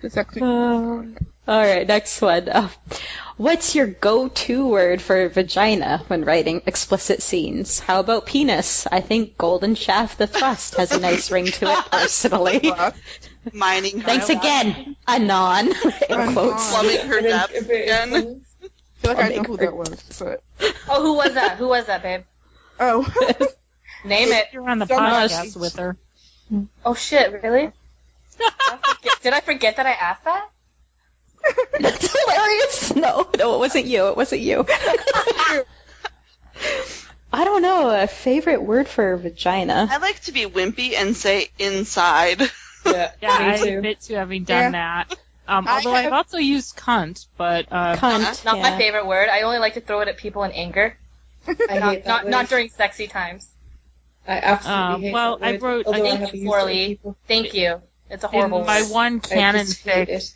[0.00, 0.36] the sex.
[0.36, 1.02] Uh,
[1.48, 2.48] all right, next one.
[2.48, 2.68] Uh,
[3.36, 7.80] what's your go-to word for vagina when writing explicit scenes?
[7.80, 8.86] How about penis?
[8.90, 12.72] I think Golden Shaft the Thrust has a nice ring to it, personally.
[13.52, 14.00] Mining.
[14.02, 15.68] Thanks again, Anon.
[16.08, 16.32] Air Anon.
[16.34, 16.70] quotes.
[16.70, 18.44] Plumbing her And depths a bit of again.
[18.62, 18.68] I
[19.06, 20.42] feel like I know who that was, but
[20.88, 21.56] Oh, who was that?
[21.58, 22.22] Who was that, babe?
[22.78, 23.02] oh,
[24.04, 24.46] Name it.
[24.52, 25.30] You're on the So much.
[25.32, 25.96] podcast with her.
[26.84, 27.70] Oh shit, really?
[28.38, 30.48] Did I forget- Did I forget that I asked that?
[31.80, 32.94] That's hilarious.
[32.96, 34.08] No, no, it wasn't you.
[34.08, 34.64] It wasn't you.
[37.34, 37.90] I don't know.
[37.90, 39.88] A favorite word for vagina?
[39.90, 42.40] I like to be wimpy and say inside.
[42.84, 43.76] Yeah, Yeah, me I too.
[43.78, 45.14] admit to having done that.
[45.48, 48.44] Um, I although have- I've also used cunt, but uh, Cunt.
[48.44, 48.62] Not yeah.
[48.62, 49.28] my favorite word.
[49.28, 50.96] I only like to throw it at people in anger.
[51.48, 53.48] I Not hate that not, not during sexy times.
[54.26, 56.44] I absolutely Um, hate well, that I word, wrote- although I I think you used
[56.44, 57.00] it poorly.
[57.26, 57.82] Thank you.
[58.08, 58.58] It's a horrible.
[58.60, 58.92] in horrible my word.
[58.92, 60.34] one I canon just hate fic it.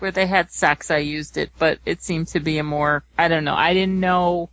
[0.00, 3.28] where they had sex, I used it, but it seemed to be a more I
[3.28, 3.54] don't know.
[3.54, 4.50] I didn't know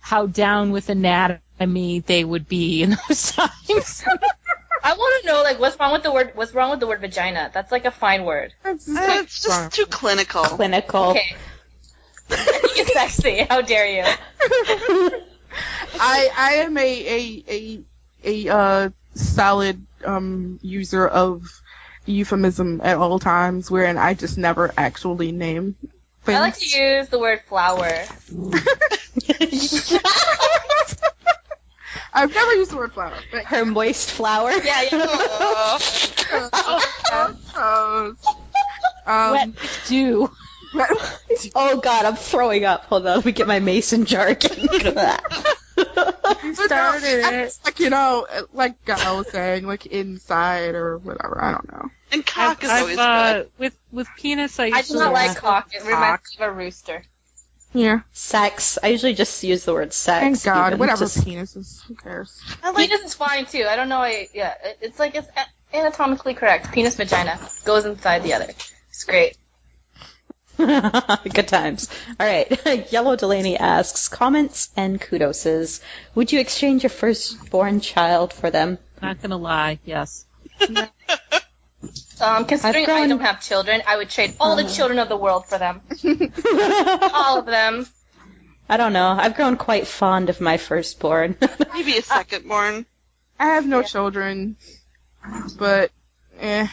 [0.00, 4.04] how down with anatomy they would be in those times.
[4.82, 7.00] I want to know like what's wrong with the word what's wrong with the word
[7.00, 7.50] vagina?
[7.52, 8.54] That's like a fine word.
[8.62, 10.44] that's just Uh, like- it's just too clinical.
[10.44, 11.10] Clinical.
[11.10, 11.36] Okay.
[12.30, 13.44] I think it's sexy.
[13.48, 14.04] How dare you?
[16.00, 17.80] I I am a a a
[18.24, 21.60] a uh, solid um user of
[22.06, 25.74] euphemism at all times, wherein I just never actually name
[26.22, 26.38] things.
[26.38, 28.04] I like to use the word flower.
[32.12, 33.14] I've never used the word flower.
[33.30, 34.50] But Her moist flower.
[34.52, 35.06] Yeah, yeah.
[36.32, 36.80] Uh,
[37.56, 38.12] uh,
[39.06, 39.50] um, Wet
[39.86, 40.30] dew.
[41.54, 42.84] Oh god, I'm throwing up.
[42.84, 44.60] Hold on, let me get my mason jar again.
[44.70, 47.58] you started it.
[47.64, 51.42] Like you know, like I was saying, like inside or whatever.
[51.42, 51.90] I don't know.
[52.12, 53.50] and cock is I've, always uh, good.
[53.58, 55.74] with with penis, I I do not like use cock.
[55.74, 55.88] It cock.
[55.88, 57.02] reminds me of a rooster.
[57.72, 58.00] Yeah.
[58.12, 58.78] sex.
[58.82, 60.42] I usually just use the word sex.
[60.42, 60.66] Thank God.
[60.68, 61.82] even Whatever just- penises.
[61.84, 62.40] Who cares?
[62.62, 63.64] I like Penis is fine too.
[63.68, 64.00] I don't know.
[64.00, 65.28] I, yeah, it's like it's
[65.72, 66.72] anatomically correct.
[66.72, 68.48] Penis vagina goes inside the other.
[68.88, 69.36] It's great.
[70.56, 71.88] Good times.
[72.18, 72.90] All right.
[72.92, 75.80] Yellow Delaney asks comments and kudoses.
[76.14, 78.78] Would you exchange your firstborn child for them?
[79.00, 80.26] Not gonna lie, yes.
[82.20, 85.08] Um, considering I've grown- I don't have children, I would trade all the children of
[85.08, 85.80] the world for them.
[87.14, 87.86] all of them.
[88.68, 89.08] I don't know.
[89.08, 91.36] I've grown quite fond of my firstborn.
[91.74, 92.86] maybe a second born.
[93.38, 93.86] I have no Yeah.
[93.86, 94.56] children,
[95.58, 95.90] but
[96.38, 96.66] eh.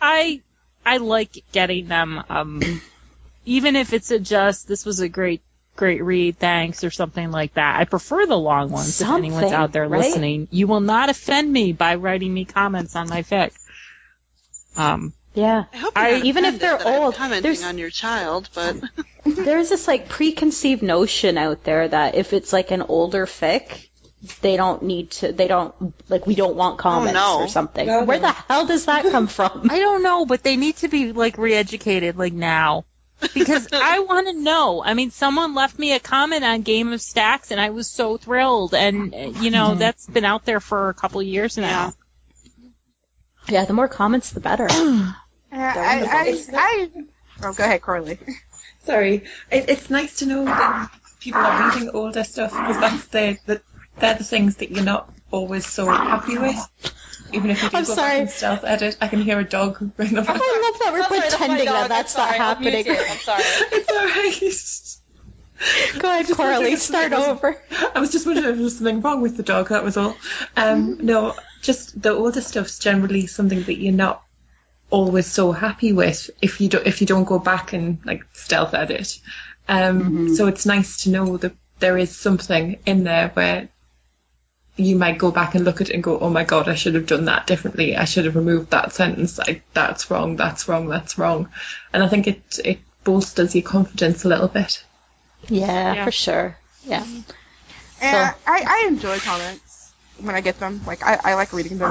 [0.00, 0.40] I
[0.86, 2.22] I like getting them.
[2.28, 2.62] Um,
[3.44, 5.42] even if it's a just this was a great
[5.74, 7.80] great read, thanks or something like that.
[7.80, 9.00] I prefer the long ones.
[9.00, 10.00] if anyone's out there right?
[10.02, 13.52] listening, you will not offend me by writing me comments on my fic.
[14.76, 15.64] Um, yeah.
[15.72, 18.76] I hope I- you're not even if they're old, commenting there's- on your child, but
[19.24, 23.88] there's this like preconceived notion out there that if it's like an older fic,
[24.40, 25.32] they don't need to.
[25.32, 25.74] They don't
[26.08, 26.26] like.
[26.28, 27.40] We don't want comments no.
[27.40, 27.84] or something.
[27.86, 28.28] No, Where no.
[28.28, 29.68] the hell does that come from?
[29.68, 32.84] I don't know, but they need to be like re-educated like now.
[33.34, 34.80] Because I want to know.
[34.84, 38.16] I mean, someone left me a comment on Game of Stacks, and I was so
[38.16, 38.74] thrilled.
[38.74, 41.92] And you know, that's been out there for a couple years now.
[43.48, 44.68] Yeah, the more comments, the better.
[45.54, 46.90] Uh, I, I, I,
[47.42, 48.18] oh, go ahead, Carly.
[48.84, 49.16] Sorry,
[49.50, 50.88] it, it's nice to know that
[51.20, 53.60] people are reading older stuff because that's the, the
[53.98, 56.56] they're the things that you're not always so happy with.
[57.34, 58.10] Even if you do I'm go sorry.
[58.12, 60.40] back and stealth edit, I can hear a dog in the I background.
[60.40, 61.88] love that we're sorry, pretending that dog.
[61.90, 62.30] that's I'm not.
[62.40, 62.86] I'll happening.
[62.88, 63.42] I'm sorry.
[63.72, 64.98] It's alright.
[66.02, 67.60] Go ahead, Just Coralie, start over.
[67.94, 69.68] I was just wondering if there was something wrong with the dog.
[69.68, 70.16] That was all.
[70.56, 74.22] Um, no, just the older stuff's generally something that you're not
[74.90, 78.74] always so happy with if you don't if you don't go back and like stealth
[78.74, 79.18] edit.
[79.68, 83.68] Um, So it's nice to know that there is something in there where
[84.76, 86.94] you might go back and look at it and go, "Oh my god, I should
[86.94, 87.96] have done that differently.
[87.96, 89.38] I should have removed that sentence.
[89.38, 90.36] I, that's wrong.
[90.36, 90.88] That's wrong.
[90.88, 91.48] That's wrong."
[91.92, 94.82] And I think it it bolsters your confidence a little bit.
[95.48, 96.04] Yeah, Yeah.
[96.04, 96.56] for sure.
[96.84, 97.04] Yeah.
[98.00, 99.71] And I, I enjoy comments
[100.18, 100.80] when I get them.
[100.86, 101.90] Like, I, I like reading them.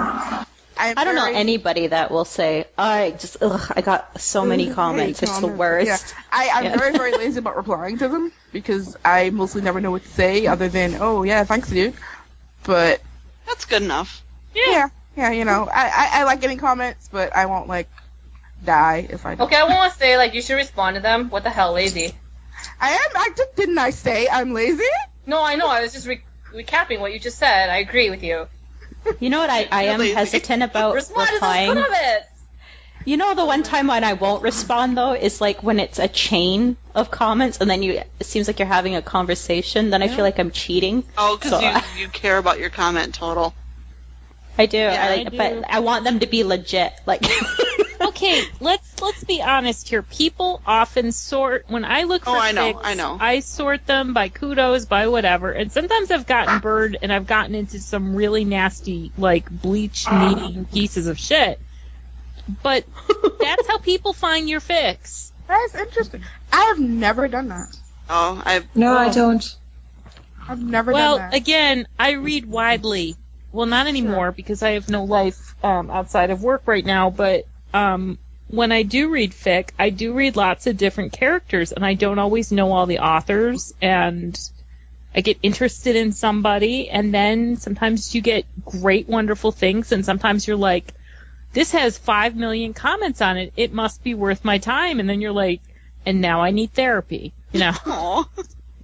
[0.77, 4.71] I'm I don't know anybody that will say, I just, ugh, I got so many
[4.73, 5.21] comments.
[5.21, 5.87] It's the worst.
[5.87, 5.97] Yeah.
[6.31, 6.77] I, I'm Yeah.
[6.77, 10.47] very, very lazy about replying to them because I mostly never know what to say
[10.47, 11.93] other than, oh, yeah, thanks, dude.
[12.63, 13.01] But,
[13.45, 14.23] That's good enough.
[14.55, 17.89] yeah, yeah, you know, I, I, I like getting comments, but I won't, like,
[18.63, 19.47] die if I don't.
[19.47, 21.29] Okay, I want to say like you should respond to them.
[21.29, 22.13] What the hell, lazy?
[22.79, 24.83] I am, I just didn't I say I'm lazy?
[25.25, 25.67] No, I know.
[25.67, 26.21] I was just re-
[26.53, 27.69] recapping what you just said.
[27.69, 28.47] I agree with you.
[29.19, 31.73] You know what I, I am hesitant about Respond to replying?
[31.73, 32.27] comments.
[33.03, 36.07] You know the one time when I won't respond though is like when it's a
[36.07, 39.89] chain of comments and then you it seems like you're having a conversation.
[39.89, 41.03] Then I feel like I'm cheating.
[41.17, 43.55] Oh, because So- you, you care about your comment total.
[44.57, 45.37] I do, Yeah, I, I do.
[45.37, 46.93] but I want them to be legit.
[47.07, 47.23] Like,
[48.11, 50.01] okay, let's let's be honest here.
[50.01, 53.17] People often sort when I look for Oh, I know, fics, I know.
[53.19, 55.51] I sort them by kudos, by whatever.
[55.51, 60.65] And sometimes I've gotten burned and I've gotten into some really nasty like bleach needing
[60.65, 61.59] pieces of shit.
[62.63, 62.85] But
[63.39, 65.31] that's how people find your fix.
[65.47, 66.23] That's interesting.
[66.51, 67.75] I have never done that.
[68.09, 69.57] Oh, I No, I don't.
[70.47, 71.37] I've never Well, done that.
[71.37, 73.15] again, I read widely.
[73.53, 77.09] Well, not anymore because I have no life um, outside of work right now.
[77.09, 78.17] But um,
[78.47, 82.19] when I do read fic, I do read lots of different characters, and I don't
[82.19, 83.73] always know all the authors.
[83.81, 84.37] And
[85.15, 90.47] I get interested in somebody, and then sometimes you get great, wonderful things, and sometimes
[90.47, 90.93] you're like,
[91.53, 93.53] "This has five million comments on it.
[93.55, 95.61] It must be worth my time." And then you're like,
[96.05, 97.73] "And now I need therapy." You know.
[97.85, 98.25] Aw.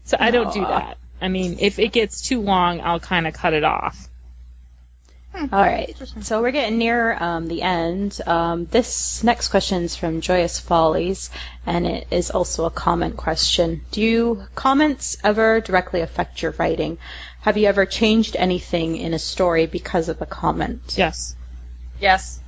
[0.05, 0.97] So I don't do that.
[1.21, 4.07] I mean, if it gets too long, I'll kind of cut it off.
[5.37, 5.95] All right.
[6.21, 8.19] So we're getting near um, the end.
[8.25, 11.29] Um, this next question is from Joyous Follies,
[11.65, 13.81] and it is also a comment question.
[13.91, 16.97] Do you comments ever directly affect your writing?
[17.41, 20.95] Have you ever changed anything in a story because of a comment?
[20.97, 21.35] Yes.
[21.99, 22.39] Yes.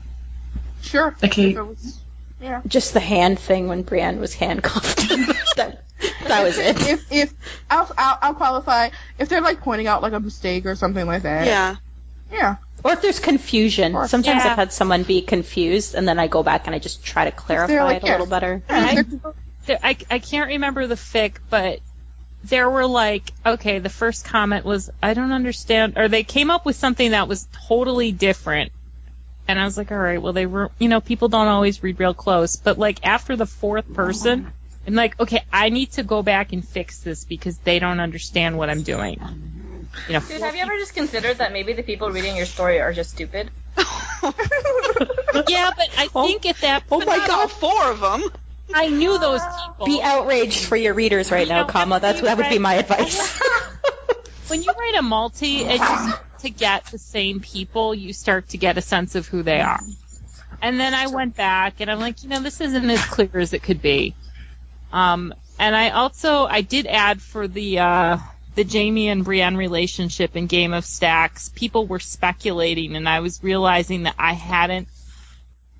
[0.81, 1.15] sure.
[1.23, 1.53] Okay.
[1.53, 1.99] Was-
[2.41, 2.61] yeah.
[2.67, 4.97] Just the hand thing when Brienne was handcuffed.
[5.57, 5.83] that,
[6.27, 6.79] that was it.
[6.87, 7.33] If if
[7.69, 11.23] I'll, I'll I'll qualify if they're like pointing out like a mistake or something like
[11.23, 11.47] that.
[11.47, 11.75] yeah.
[12.31, 12.55] Yeah.
[12.83, 13.91] Or if there's confusion.
[13.91, 14.11] course.
[14.11, 14.51] Sometimes Yeah.
[14.51, 17.31] I've had someone be confused, and then I go back and I just try to
[17.31, 18.11] clarify like, it a yeah.
[18.13, 18.61] little better.
[18.69, 19.03] Yeah,
[19.65, 21.79] There, I, I can't remember the fic, but
[22.43, 26.65] there were like, okay, the first comment was, I don't understand, or they came up
[26.65, 28.71] with something that was totally different.
[29.47, 31.99] And I was like, all right, well, they were, you know, people don't always read
[31.99, 34.51] real close, but like after the fourth person,
[34.87, 38.57] I'm like, okay, I need to go back and fix this because they don't understand
[38.57, 39.19] what I'm doing.
[40.07, 42.79] You know, Dude, have you ever just considered that maybe the people reading your story
[42.79, 43.49] are just stupid?
[43.77, 47.51] yeah, but I think at that Oh point, my Not all god.
[47.51, 48.23] four of them.
[48.73, 49.85] I knew those people.
[49.85, 51.99] Be outraged for your readers right now, know, comma.
[51.99, 53.39] That's that would be my advice.
[54.47, 58.49] when you write a multi and you start to get the same people, you start
[58.49, 59.81] to get a sense of who they are.
[60.61, 63.53] And then I went back and I'm like, you know, this isn't as clear as
[63.53, 64.13] it could be.
[64.91, 68.17] Um, and I also I did add for the uh,
[68.59, 71.47] the Jaime and Brienne relationship in Game of Stacks.
[71.47, 74.89] People were speculating, and I was realizing that I hadn't.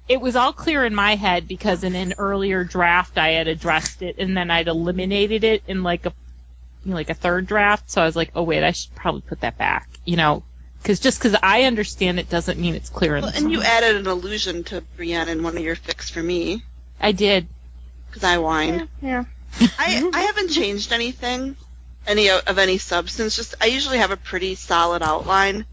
[0.08, 4.02] It was all clear in my head because in an earlier draft I had addressed
[4.02, 6.14] it, and then I'd eliminated it in like a
[6.86, 7.92] you know, like a third draft.
[7.92, 9.90] So I was like, oh wait, I should probably put that back.
[10.06, 10.44] You know,
[10.82, 13.62] because just because I understand it doesn't mean it's clear in Well, the and you
[13.62, 16.64] added an allusion to Brienne in one of your fics for me,
[16.98, 17.46] I did.
[18.08, 18.88] because I whined.
[19.02, 19.26] yeah.
[19.78, 21.58] I I haven't changed anything,
[22.08, 23.36] any of any substance.
[23.36, 25.66] Just I usually have a pretty solid outline,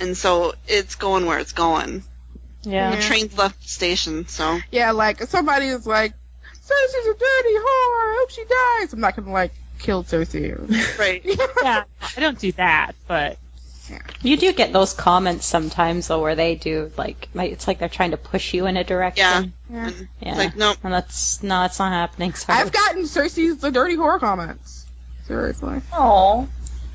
[0.00, 2.02] and so it's going where it's going.
[2.62, 2.96] Yeah.
[2.96, 6.12] The train's left the station, so Yeah, like somebody is like,
[6.54, 7.62] Cersei's a dirty whore.
[7.66, 8.92] I hope she dies.
[8.92, 10.98] I'm not gonna like kill Cersei.
[10.98, 11.22] right.
[11.62, 11.84] Yeah,
[12.16, 13.38] I don't do that, but
[14.22, 17.88] You do get those comments sometimes, though, where they do like, like it's like they're
[17.88, 19.52] trying to push you in a direction.
[19.70, 19.86] Yeah.
[19.86, 20.28] And Yeah.
[20.30, 22.32] It's like no, And that's no, it's not happening.
[22.32, 22.58] Sorry.
[22.58, 24.83] I've gotten Cersei's the dirty whore comments.
[25.26, 25.80] Seriously.
[25.92, 26.48] Oh.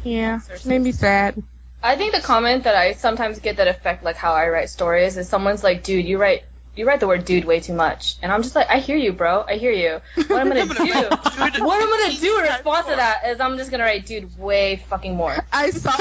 [0.04, 0.40] Yeah.
[0.40, 0.66] Cersei.
[0.66, 1.42] Made me sad.
[1.82, 5.18] I think the comment that I sometimes get that affect like how I write stories
[5.18, 6.44] is someone's like, "Dude, you write
[6.76, 9.14] you write the word dude way too much," and I'm just like, "I hear you,
[9.14, 9.46] bro.
[9.48, 10.02] I hear you.
[10.16, 13.72] What I'm gonna do, what I'm gonna do in response to that is I'm just
[13.72, 16.00] gonna write dude way fucking more." I saw like,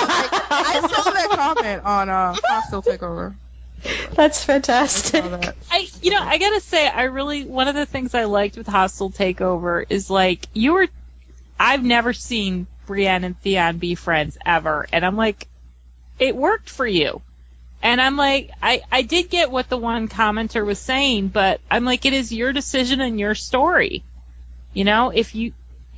[0.51, 3.35] I saw that comment on uh Hostile Takeover.
[4.15, 5.23] That's fantastic.
[5.23, 5.57] saw that.
[5.71, 8.67] I, you know, I gotta say, I really one of the things I liked with
[8.67, 10.89] Hostile Takeover is like you were.
[11.59, 15.47] I've never seen Brienne and Theon be friends ever, and I'm like,
[16.19, 17.23] it worked for you.
[17.83, 21.85] And I'm like, I, I did get what the one commenter was saying, but I'm
[21.85, 24.03] like, it is your decision and your story.
[24.73, 25.53] You know, if you,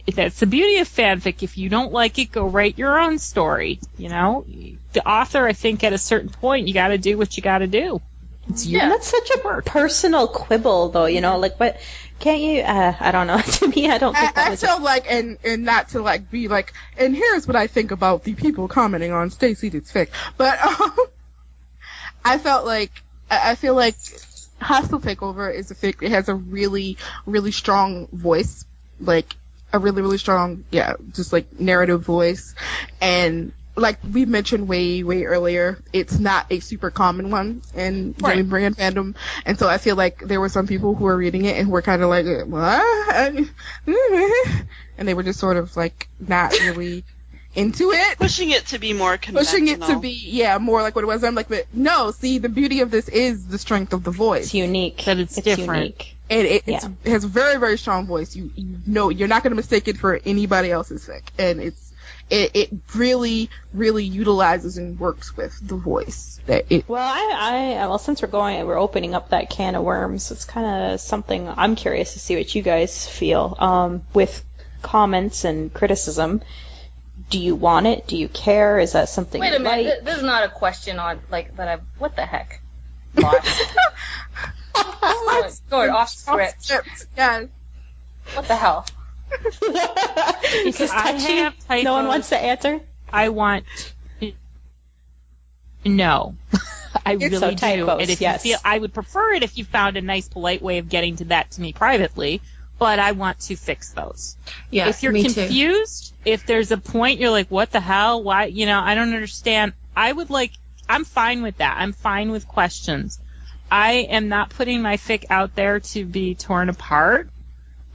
[0.06, 1.42] if that's the beauty of fanfic.
[1.42, 3.80] If you don't like it, go write your own story.
[3.96, 4.44] You know,
[4.92, 7.58] the author, I think, at a certain point, you got to do what you got
[7.58, 8.00] to do.
[8.48, 11.06] It's your And that's such a personal quibble, though.
[11.06, 11.80] You know, like, but
[12.20, 12.60] can't you?
[12.62, 13.40] Uh, I don't know.
[13.44, 14.62] to me, I don't think I, that I was.
[14.62, 17.90] a- felt like, and and not to like be like, and here's what I think
[17.90, 20.92] about the people commenting on Stacey It's Fic, but um,
[22.24, 22.92] I felt like
[23.30, 23.96] I, I feel like
[24.60, 26.02] Hostile Takeover is a fic.
[26.02, 28.64] It has a really really strong voice,
[29.00, 29.34] like
[29.72, 32.54] a really really strong, yeah, just like narrative voice,
[33.00, 38.36] and like we mentioned way way earlier, it's not a super common one in Right.
[38.36, 39.14] Jaime Brienne fandom,
[39.44, 41.72] and so I feel like there were some people who were reading it and who
[41.72, 43.46] were kind of like, what?
[44.98, 47.04] and they were just sort of like not really
[47.54, 48.18] into it.
[48.18, 49.60] pushing it to be more conventional.
[49.60, 51.24] Pushing it to be, yeah, more like what it was.
[51.24, 54.44] I'm like, but no, see, the beauty of this is the strength of the voice.
[54.44, 55.04] It's unique.
[55.04, 55.80] That it's different.
[55.82, 56.16] unique.
[56.28, 56.90] And it, it's, Yeah.
[57.04, 58.36] it has a very, very strong voice.
[58.36, 61.22] You, you know, you're not going to mistake it for anybody else's fic.
[61.38, 61.89] And it's,
[62.30, 66.40] it, it really, really utilizes and works with the voice.
[66.46, 69.82] That it, Well, I, I, well, since we're going, we're opening up that can of
[69.82, 70.30] worms.
[70.30, 73.56] It's kind of something I'm curious to see what you guys feel.
[73.58, 74.44] Um, with
[74.82, 76.40] comments and criticism,
[77.28, 78.06] do you want it?
[78.06, 78.78] Do you care?
[78.78, 80.04] Is that something Wait a you minute, like?
[80.04, 81.68] this is not a question on like that.
[81.68, 82.62] I what the heck?
[83.16, 83.62] Lost.
[84.72, 86.72] going, going off script.
[87.16, 87.46] yeah.
[88.34, 88.86] What the hell?
[90.54, 91.36] Is this I touchy?
[91.66, 91.84] typos.
[91.84, 92.80] No one wants to answer.
[93.12, 93.64] I want
[95.84, 96.34] no.
[97.06, 97.56] I It's really so do.
[97.56, 98.44] typos, and if yes.
[98.44, 101.16] you feel, I would prefer it if you found a nice, polite way of getting
[101.16, 102.40] to that to me privately.
[102.78, 104.36] But I want to fix those.
[104.70, 105.34] Yeah, if you're me too.
[105.34, 108.22] confused, if there's a point you're like, what the hell?
[108.22, 108.46] Why?
[108.46, 109.74] You know, I don't understand.
[109.94, 110.52] I would like,
[110.88, 111.76] I'm fine with that.
[111.78, 113.18] I'm fine with questions.
[113.70, 117.28] I am not putting my fic out there to be torn apart.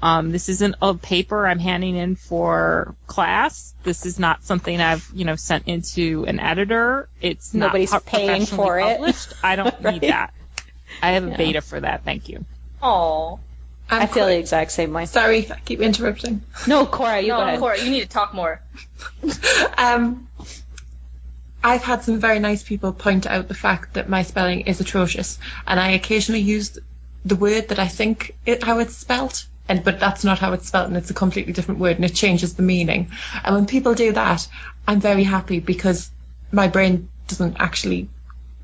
[0.06, 3.74] Um, this isn't a paper I'm handing in for class.
[3.84, 7.10] This is not something I've, you know, sent into an editor.
[7.22, 8.84] It's Nobody's pu- paying professionally for it.
[8.98, 9.34] published.
[9.44, 9.94] I don't Right.
[10.02, 10.34] need that.
[11.02, 11.38] I have a Yeah.
[11.38, 12.04] beta for that.
[12.04, 12.46] Thank you.
[12.84, 13.40] Oh
[13.90, 15.08] I'm I feel quite- the exact same way.
[15.08, 16.44] Sorry, I keep interrupting.
[16.68, 17.60] No, Cora, you go no, ahead.
[17.60, 18.62] Cora, you need to talk more.
[19.78, 20.28] Um,
[21.64, 25.40] I've had some very nice people point out the fact that my spelling is atrocious,
[25.66, 26.78] and I occasionally use
[27.26, 30.68] the word that I think it, how it's spelt, and but that's not how it's
[30.68, 33.12] spelt, and it's a completely different word, and it changes the meaning.
[33.44, 34.48] And when people do that,
[34.88, 36.10] I'm very happy because
[36.52, 38.10] my brain doesn't actually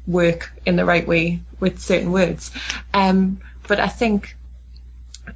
[0.08, 2.52] work in the right way with certain words.
[2.94, 4.36] Um, but I think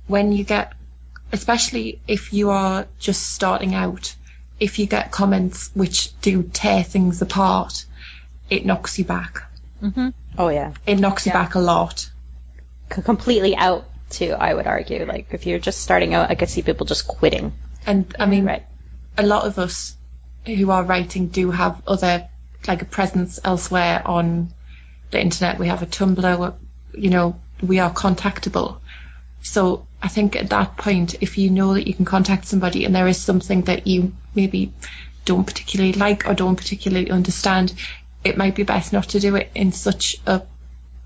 [0.08, 0.74] when you get,
[1.32, 4.16] especially if you are just starting out,
[4.60, 7.86] if you get comments which do tear things apart,
[8.50, 9.44] it knocks you back.
[10.38, 11.44] Oh yeah, It knocks you Yeah.
[11.44, 12.10] back a lot.
[12.94, 14.32] C- completely out too.
[14.32, 15.06] I would argue.
[15.06, 17.54] Like if you're just starting out, I could see people just quitting.
[17.86, 18.66] And I mean, Right.
[19.18, 19.96] a lot of us
[20.46, 22.28] who are writing do have other,
[22.68, 24.54] like a presence elsewhere on
[25.12, 25.60] the internet.
[25.60, 26.54] We have a Tumblr,
[26.94, 28.78] you know, we are contactable.
[29.42, 32.96] So I think at that point, if you know that you can contact somebody and
[32.96, 34.74] there is something that you maybe
[35.24, 37.74] don't particularly like or don't particularly understand,
[38.24, 40.42] it might be best not to do it in such a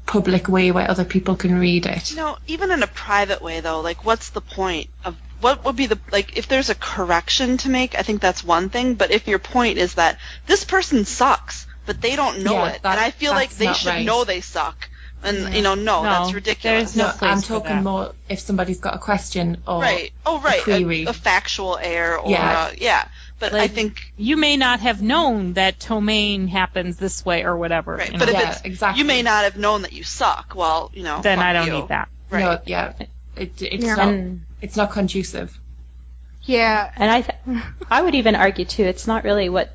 [0.09, 2.09] public way where other people can read it.
[2.09, 5.75] You know, even in a private way though, like what's the point of what would
[5.75, 9.11] be the like if there's a correction to make, I think that's one thing, but
[9.11, 12.97] if your point is that this person sucks, but they don't know Yeah, it, that-
[12.97, 14.05] and I feel like they should right.
[14.05, 14.89] know they suck,
[15.21, 16.93] And you know, no, No, that's ridiculous.
[16.93, 17.83] there's no No, place I'm for talking that.
[17.83, 20.11] more if somebody's got a question or Right.
[20.25, 20.63] Oh, right.
[20.63, 21.03] query.
[21.05, 22.69] A, a factual error or Yeah.
[22.71, 22.75] yeah.
[22.89, 23.03] yeah.
[23.39, 27.95] But I think You may not have known that Tomaine happens this way or whatever.
[27.95, 28.11] right.
[28.11, 28.33] you But know?
[28.33, 28.99] if Yeah, it's exactly.
[29.01, 30.53] you may not have known that you suck.
[30.55, 31.73] Well, you know, then I don't you.
[31.73, 32.09] need that.
[32.29, 32.41] Right.
[32.43, 32.93] no, yeah,
[33.35, 33.95] it, it's Yeah.
[33.95, 35.57] not it's not conducive.
[36.43, 36.91] Yeah.
[36.95, 39.69] and I th- I would even argue too, it's not really what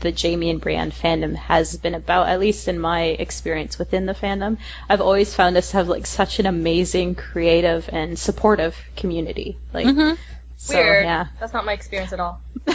[0.00, 2.28] the Jaime and Brienne fandom has been about.
[2.28, 6.06] At least in my experience within the fandom, I've always found us to have like
[6.06, 9.58] such an amazing, creative, and supportive community.
[9.72, 10.18] Like, Mhm.
[10.62, 11.04] So, Weird.
[11.04, 11.26] yeah.
[11.40, 12.40] That's not my experience at all.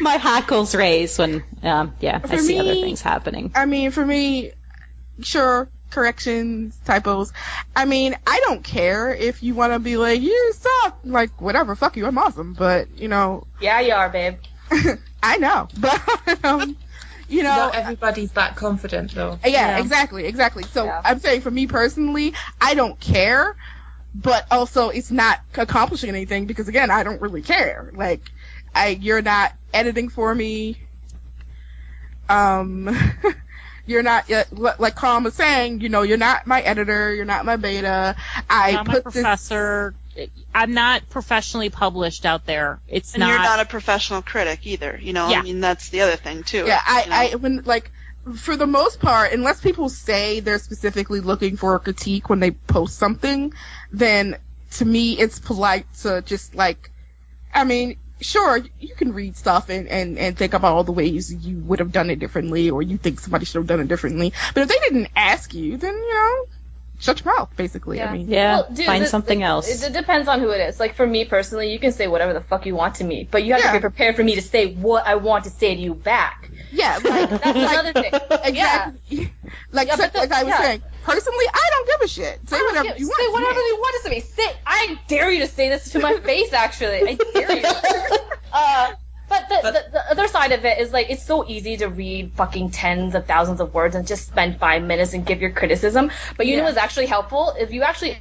[0.00, 3.50] my hackles raise when, um, yeah, I For see other things happening.
[3.54, 4.52] I mean, for me,
[5.22, 7.32] sure, corrections, typos.
[7.74, 10.98] I mean, I don't care if you want to be like, you suck.
[11.02, 12.52] Like, whatever, fuck you, I'm awesome.
[12.52, 14.34] But, you know, Yeah, you are, babe.
[15.22, 15.68] I know.
[15.78, 16.76] But, um,
[17.26, 17.48] you know.
[17.56, 19.38] Not everybody's that confident though.
[19.42, 19.78] Yeah, Yeah.
[19.78, 20.64] exactly, exactly.
[20.64, 21.00] So Yeah.
[21.02, 23.56] I'm saying for me personally, I don't care,
[24.14, 27.90] but also it's not accomplishing anything because again, I don't really care.
[27.94, 28.22] Like,
[28.74, 30.78] I you're not editing for me.
[32.28, 32.88] Um,
[33.86, 35.80] you're not uh, li- like Colin was saying.
[35.80, 37.14] You know, you're not my editor.
[37.14, 38.16] You're not my beta.
[38.48, 39.12] I I'm not my put this.
[39.14, 39.94] professor.
[40.54, 42.78] I'm not professionally published out there.
[42.86, 43.28] It's And not.
[43.30, 44.98] you're not a professional critic either.
[45.02, 45.40] You know, Yeah.
[45.40, 46.64] I mean that's the other thing too.
[46.66, 47.16] Yeah, I, you know?
[47.16, 47.90] I when like
[48.36, 52.52] for the most part, unless people say they're specifically looking for a critique when they
[52.52, 53.52] post something,
[53.92, 54.38] then
[54.72, 56.90] to me it's polite to just like,
[57.52, 61.32] I mean, sure you can read stuff and and and think about all the ways
[61.32, 64.32] you would have done it differently or you think somebody should have done it differently.
[64.54, 66.46] But if they didn't ask you, then you know,
[66.98, 67.50] shut your mouth.
[67.56, 69.68] Basically, I mean, Yeah, Well, dude, find the- something the- else.
[69.68, 70.80] It, it depends on who it is.
[70.80, 73.44] Like for me personally, you can say whatever the fuck you want to me, but
[73.44, 73.72] you have Yeah.
[73.72, 76.50] to be prepared for me to say what I want to say to you back.
[76.72, 78.12] yeah, like, That's another thing.
[78.54, 78.90] Yeah.
[78.90, 79.32] exactly.
[79.72, 80.62] Like Yeah, so- the- like I was yeah.
[80.62, 82.48] saying, personally, I don't give a shit.
[82.48, 83.18] Say whatever Yeah, you want.
[83.18, 83.66] To say whatever me.
[83.66, 84.20] you want to me.
[84.20, 86.52] Say, I dare you to say this to my face.
[86.52, 87.64] Actually, I dare you.
[88.52, 88.92] uh,
[89.28, 92.32] but the, the, the other side of it is like it's so easy to read
[92.34, 96.10] fucking tens of thousands of words and just spend five minutes and give your criticism.
[96.36, 96.68] But you know Yeah.
[96.68, 98.18] what's actually helpful if you actually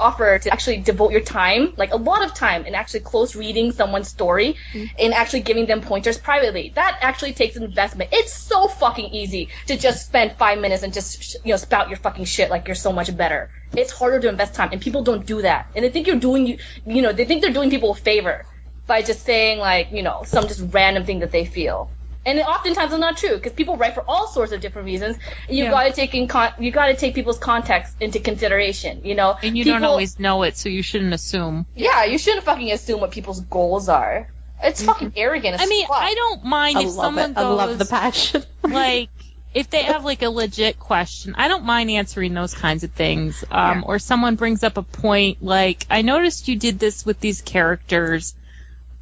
[0.00, 3.72] offer to actually devote your time, like a lot of time, and actually close reading
[3.72, 4.86] someone's story mm-hmm.
[4.98, 6.72] and actually giving them pointers privately.
[6.74, 8.10] That actually takes investment.
[8.12, 11.88] It's so fucking easy to just spend five minutes and just sh- you know spout
[11.88, 13.50] your fucking shit like you're so much better.
[13.76, 15.70] It's harder to invest time, and people don't do that.
[15.74, 18.46] And they think you're doing you you know they think they're doing people a favor
[18.86, 21.90] by just saying like you know some just random thing that they feel.
[22.26, 25.18] And it oftentimes it's not true because people write for all sorts of different reasons.
[25.46, 25.70] And you Yeah.
[25.70, 29.02] gotta take in con- you gotta take people's context into consideration.
[29.04, 31.66] You know, and you People- don't always know it, so you shouldn't assume.
[31.74, 34.28] yeah, you shouldn't fucking assume what people's goals are.
[34.62, 35.96] It's fucking arrogant I mean, fuck.
[36.00, 37.34] I don't mind I if someone it.
[37.34, 38.42] goes I love the passion.
[38.62, 39.10] like
[39.52, 43.44] if they have like a legit question, I don't mind answering those kinds of things.
[43.50, 47.42] Um, Or someone brings up a point like, I noticed you did this with these
[47.42, 48.34] characters.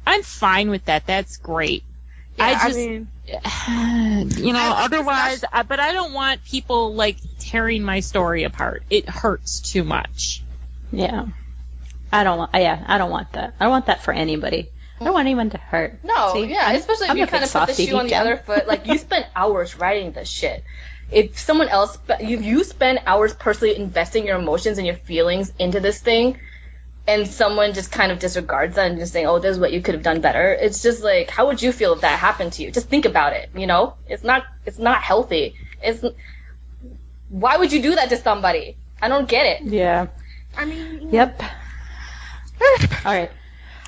[0.05, 1.05] I'm fine with that.
[1.05, 1.83] That's great.
[2.37, 3.07] Yeah, I just, mean,
[4.45, 8.83] you know, I otherwise, I, but I don't want people like tearing my story apart.
[8.89, 10.43] It hurts too much.
[10.91, 11.27] Yeah.
[12.11, 12.51] I don't want.
[12.53, 13.55] Yeah, I don't want that.
[13.59, 14.69] I don't want that for anybody.
[14.99, 16.03] I don't want anyone to hurt.
[16.03, 18.11] No, See, yeah, I'm- especially I'm if you kind of put the shoe on deep
[18.11, 18.67] the other foot.
[18.67, 20.63] Like you spent hours writing this shit.
[21.11, 25.79] If someone else, if you spend hours personally investing your emotions and your feelings into
[25.79, 26.39] this thing,
[27.05, 29.81] and someone just kind of disregards that and just saying, "Oh, this is what you
[29.81, 32.63] could have done better," it's just like, how would you feel if that happened to
[32.63, 32.71] you?
[32.71, 33.49] Just think about it.
[33.55, 35.55] You know, it's not, it's not healthy.
[35.81, 36.03] It's,
[37.29, 38.77] why would you do that to somebody?
[39.01, 39.67] I don't get it.
[39.67, 40.07] Yeah.
[40.55, 41.41] I mean, Yep.
[43.05, 43.31] All right.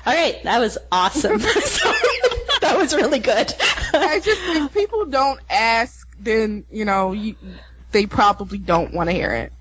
[0.04, 0.42] All right.
[0.42, 1.38] That was awesome.
[2.60, 3.52] that was really good.
[3.94, 7.36] I just if people don't ask, then you know you,
[7.92, 9.52] they probably don't want to hear it.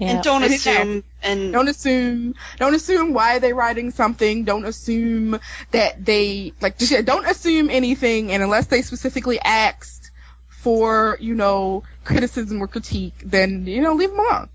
[0.00, 0.08] Yeah.
[0.08, 2.34] and don't And it's assume and Don't assume.
[2.58, 4.44] Don't assume why they're writing something.
[4.44, 5.38] Don't assume
[5.72, 6.78] that they like.
[6.78, 10.10] Just, don't assume anything, and unless they specifically asked
[10.48, 14.48] for you know criticism or critique, then you know leave them alone.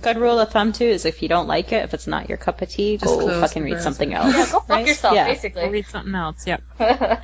[0.00, 2.38] Good rule of thumb too is if you don't like it, if it's not your
[2.38, 4.34] cup of tea, Just go fucking read something else.
[4.34, 4.86] Yeah, go fuck right?
[4.86, 5.26] yourself, Yeah.
[5.26, 5.68] I'll basically.
[5.68, 6.46] read something else.
[6.46, 6.62] Yep.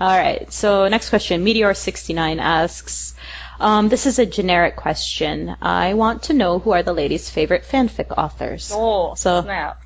[0.00, 0.52] All right.
[0.52, 3.14] So next question, Meteor69 asks,
[3.60, 5.54] um, this is a generic question.
[5.62, 8.70] I want to know who are the ladies' favorite fanfic authors.
[8.74, 9.82] oh, So- snap.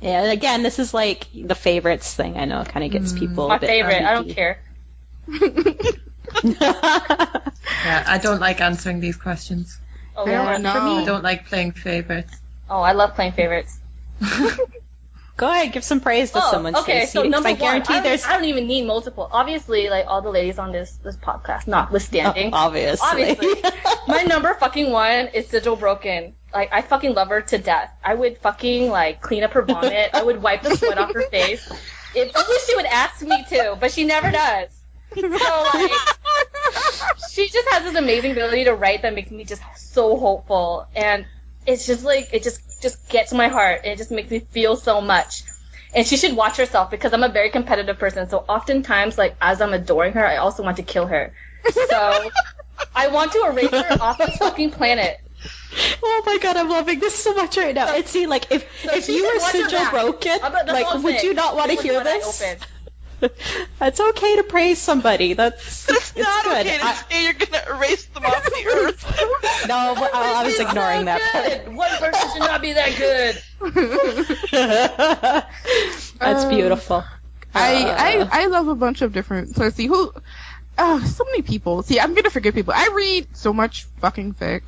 [0.00, 2.36] Yeah, again, this is like the favorites thing.
[2.36, 3.48] I know it kind of gets people.
[3.48, 4.02] My a bit favorite.
[4.02, 4.58] I don't care.
[7.84, 9.78] Yeah, I don't like answering these questions.
[10.16, 10.62] Oh, I Lord.
[10.62, 10.66] don't.
[10.66, 12.34] I don't like playing favourites.
[12.68, 13.78] Oh, I love playing favorites.
[15.36, 17.06] Go ahead, give some praise to Oh, someone, okay.
[17.06, 17.12] Stacey.
[17.12, 19.28] So number I one, guarantee I don't, there's I don't even need multiple.
[19.32, 22.50] Obviously, like all the ladies on this this podcast, notwithstanding.
[22.52, 23.30] Oh, obviously.
[23.30, 23.70] Obviously.
[24.06, 26.34] My number fucking one is Sigil Broken.
[26.52, 27.90] Like I fucking love her to death.
[28.04, 30.10] I would fucking like clean up her vomit.
[30.14, 31.68] I would wipe the sweat off her face.
[32.14, 34.68] If only she would ask me to, but she never does.
[35.16, 35.20] So
[35.74, 35.90] like,
[37.32, 41.26] she just has this amazing ability to write that makes me just so hopeful, and
[41.66, 43.82] it's just like it just just gets my heart.
[43.84, 45.42] It just makes me feel so much.
[45.94, 48.28] And she should watch herself because I'm a very competitive person.
[48.28, 51.32] So oftentimes, like as I'm adoring her, I also want to kill her.
[51.72, 52.30] So
[52.94, 55.18] I want to erase her off this fucking planet.
[56.02, 57.88] Oh my god, I'm loving this so much right now.
[57.94, 59.92] And see, like, if So if you were watch her sigil back.
[59.92, 62.42] broken, I'm not- that's all like, would you not want to hear this?
[63.24, 63.40] Opened.
[63.80, 65.32] It's okay to praise somebody.
[65.34, 66.66] That's It's it's not good.
[66.66, 69.04] okay to I- say you're gonna erase them off the earth.
[69.68, 71.20] no, but I, I was ignoring that
[71.66, 71.74] good.
[71.76, 73.42] One person should not be that good.
[76.20, 77.04] That's Uh, beautiful.
[77.54, 79.54] I, Uh, I I love a bunch of different.
[79.54, 80.12] So let's see who.
[80.76, 81.82] Oh, so many people.
[81.84, 82.74] See, I'm gonna forget people.
[82.76, 84.62] I read so much fucking fic.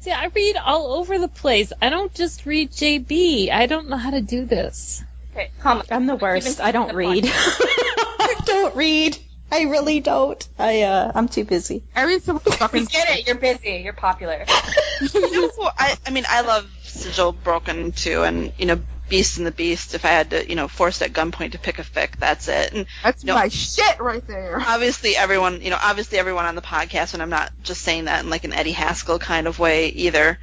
[0.00, 1.72] See, I read all over the place.
[1.82, 3.50] I don't just read JB.
[3.50, 5.02] I don't know how to do this.
[5.38, 5.82] Okay, calm.
[5.90, 6.60] I'm the worst.
[6.60, 7.24] I don't read.
[7.30, 9.16] I don't read.
[9.52, 10.46] I really don't.
[10.58, 11.84] I uh, I'm too busy.
[11.94, 12.84] I read so much We fucking.
[12.86, 13.26] get it.
[13.26, 13.80] You're busy.
[13.84, 14.44] You're popular.
[15.00, 19.46] You know I, I mean, I love Sigil Broken too, and you know, Beast and
[19.46, 19.94] the Beast.
[19.94, 22.72] If I had to, you know, forced at gunpoint to pick a fic, that's it.
[22.72, 23.36] And That's No.
[23.36, 24.60] my shit right there.
[24.60, 28.24] obviously, everyone, you know, obviously everyone on the podcast, and I'm not just saying that
[28.24, 30.36] in like an Eddie Haskell kind of way either.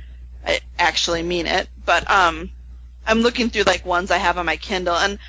[0.48, 2.50] I actually mean it, but um,
[3.06, 5.20] I'm looking through like ones I have on my Kindle, and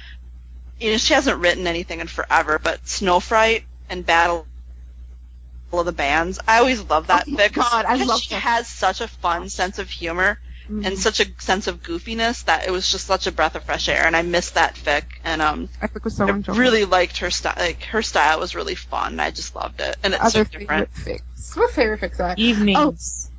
[0.80, 4.46] you know, she hasn't written anything in forever, but Snowfright and Battle
[5.72, 6.38] of the Bands.
[6.46, 7.54] I always love that Oh my fic.
[7.54, 8.42] God, I because love she that.
[8.42, 10.38] has such a fun sense of humor
[10.70, 10.84] Mhm.
[10.86, 13.88] and such a sense of goofiness that it was just such a breath of fresh
[13.88, 16.60] air, and I missed that fic, and um, I think was so I enjoyable.
[16.60, 17.54] really liked her style.
[17.56, 19.12] Like her style was really fun.
[19.12, 20.90] and I just loved it, and it's Other so different.
[20.94, 21.56] favorite fics.
[21.56, 22.34] What favorite fics are?
[22.36, 23.30] Evenings.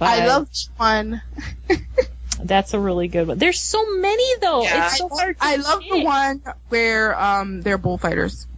[0.00, 1.22] I loved love one.
[2.44, 3.38] That's a really good one.
[3.38, 4.62] There's so many though.
[4.62, 4.86] Yeah.
[4.86, 5.38] It's so hard.
[5.38, 8.46] To I love the one where um they're bullfighters.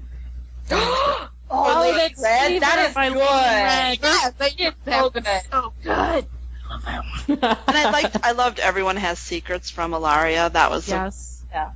[0.70, 1.28] Oh,
[1.76, 2.46] Oh, Lady that's Red.
[2.48, 3.18] Lady That Red is by good.
[3.18, 3.98] Lady Red.
[4.02, 5.26] Yeah, they It's that so good.
[5.52, 5.92] so good.
[5.92, 6.24] I
[6.68, 7.38] love that one.
[7.68, 10.50] And I liked, I loved Everyone Has Secrets from Ilaria.
[10.50, 11.42] That was, a- Yes.
[11.52, 11.70] yeah.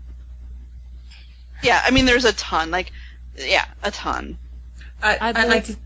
[1.63, 2.71] Yeah, I mean, there's a ton.
[2.73, 2.91] Like,
[3.37, 4.39] yeah, a ton.
[5.03, 5.77] I, I'd like- like to,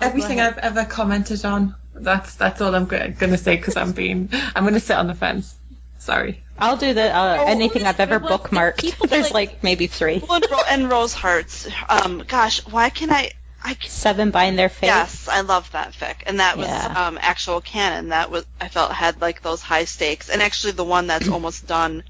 [0.00, 0.40] everything.
[0.40, 1.74] I've ever commented on.
[1.98, 5.54] That's that's all I'm gonna say because I'm being I'm gonna sit on the fence.
[5.98, 6.42] Sorry.
[6.58, 8.78] I'll do the uh, Oh, anything I've ever well, the bookmarked.
[8.78, 10.22] people There's like- like maybe three.
[10.30, 11.68] And, Ro- and Rose Hearts.
[11.88, 13.30] Um, gosh, why can I?
[13.64, 14.86] I c- Seven bind their fate.
[14.86, 17.06] yes, I love that fic, and that was Yeah.
[17.08, 18.10] um actual canon.
[18.10, 21.66] That was I felt had like those high stakes, and actually the one that's almost
[21.66, 22.04] done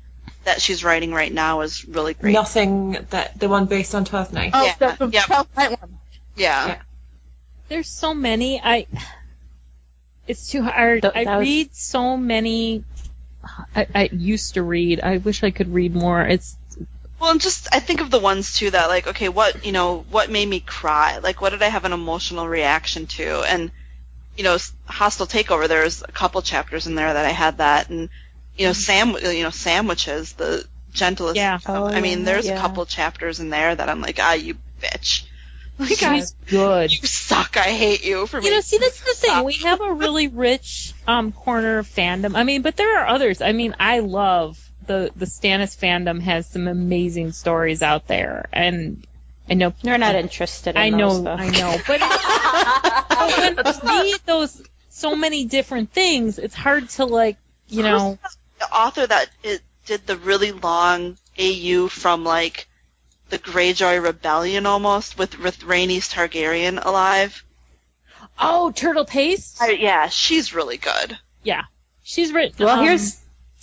[0.44, 2.32] that she's writing right now is really great.
[2.34, 4.50] Nothing that the one based on Twelfth Night.
[4.54, 5.24] Oh, Yeah, the, the yep.
[5.24, 5.98] Twelfth Night one.
[6.36, 6.66] Yeah.
[6.66, 6.78] Yeah.
[7.68, 8.60] There's so many.
[8.62, 8.86] I.
[10.26, 11.02] It's too hard.
[11.02, 12.84] Th- I was- read so many.
[13.74, 15.00] I, I used to read.
[15.00, 16.20] I wish I could read more.
[16.22, 16.56] It's
[17.20, 20.04] Well, and just I think of the ones too that like, okay, what you know,
[20.10, 21.18] what made me cry?
[21.18, 23.42] Like, what did I have an emotional reaction to?
[23.48, 23.70] And
[24.36, 25.68] you know, hostile takeover.
[25.68, 28.08] There's a couple chapters in there that I had that, and
[28.58, 31.36] you know, sam, you know, sandwiches, the gentlest.
[31.36, 31.54] Yeah.
[31.64, 32.58] of- I Oh, mean, there's yeah.
[32.58, 35.25] a couple chapters in there that I'm like, ah, you bitch.
[35.78, 36.90] Like, I, she's good.
[36.90, 37.58] you suck.
[37.58, 38.46] I hate you for me.
[38.46, 39.44] You know, making see, that's the thing.
[39.44, 42.34] We have a really rich um, corner of fandom.
[42.34, 43.42] I mean, but there are others.
[43.42, 49.06] I mean, I love the the Stannis fandom has some amazing stories out there, and
[49.48, 51.42] I know You're not interested in I those, know, though.
[51.42, 52.00] I know, but,
[53.56, 57.36] but when you read those so many different things, it's hard to like,
[57.68, 58.18] you know,
[58.58, 59.28] the author that
[59.84, 62.66] did the really long AU from like
[63.28, 67.42] the Greyjoy Rebellion almost with with Rhaenys Targaryen alive.
[68.38, 69.56] oh, Turtle Pace.
[69.60, 71.18] I, yeah, she's really good.
[71.42, 71.62] yeah,
[72.02, 72.64] she's written.
[72.64, 73.20] Well, um, here's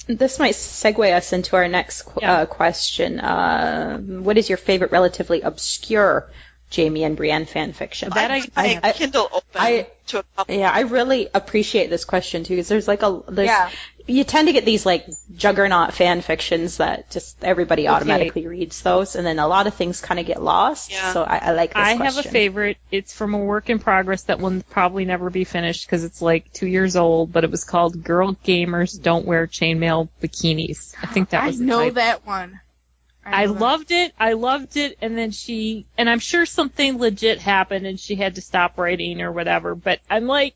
[0.07, 2.33] this might segue us into our next qu- Yeah.
[2.39, 3.19] uh, question.
[3.19, 6.29] Uh, what is your favorite relatively obscure
[6.75, 8.09] Jaime and Brienne fan fiction?
[8.09, 10.55] That I- I, I- Kindle open I- to a couple.
[10.55, 13.69] yeah, I really appreciate this question too because there's like a there's Yeah.
[14.05, 15.05] You tend to get these like
[15.35, 20.01] juggernaut fan fictions that just everybody automatically reads those, and then a lot of things
[20.01, 20.91] kind of get lost.
[20.91, 21.13] Yeah.
[21.13, 22.05] So I, I like this I question.
[22.05, 22.77] have a favorite.
[22.91, 26.51] It's from a work in progress that will probably never be finished because it's like
[26.51, 31.29] two years old, but it was called "Girl Gamers Don't Wear Chainmail Bikinis." I think
[31.29, 31.59] that I was.
[31.59, 31.95] the know title.
[31.95, 32.59] that one.
[33.25, 33.59] I know that.
[33.61, 34.13] loved it.
[34.19, 38.35] I loved it, and then she and I'm sure something legit happened, and she had
[38.35, 39.75] to stop writing or whatever.
[39.75, 40.55] But I'm like,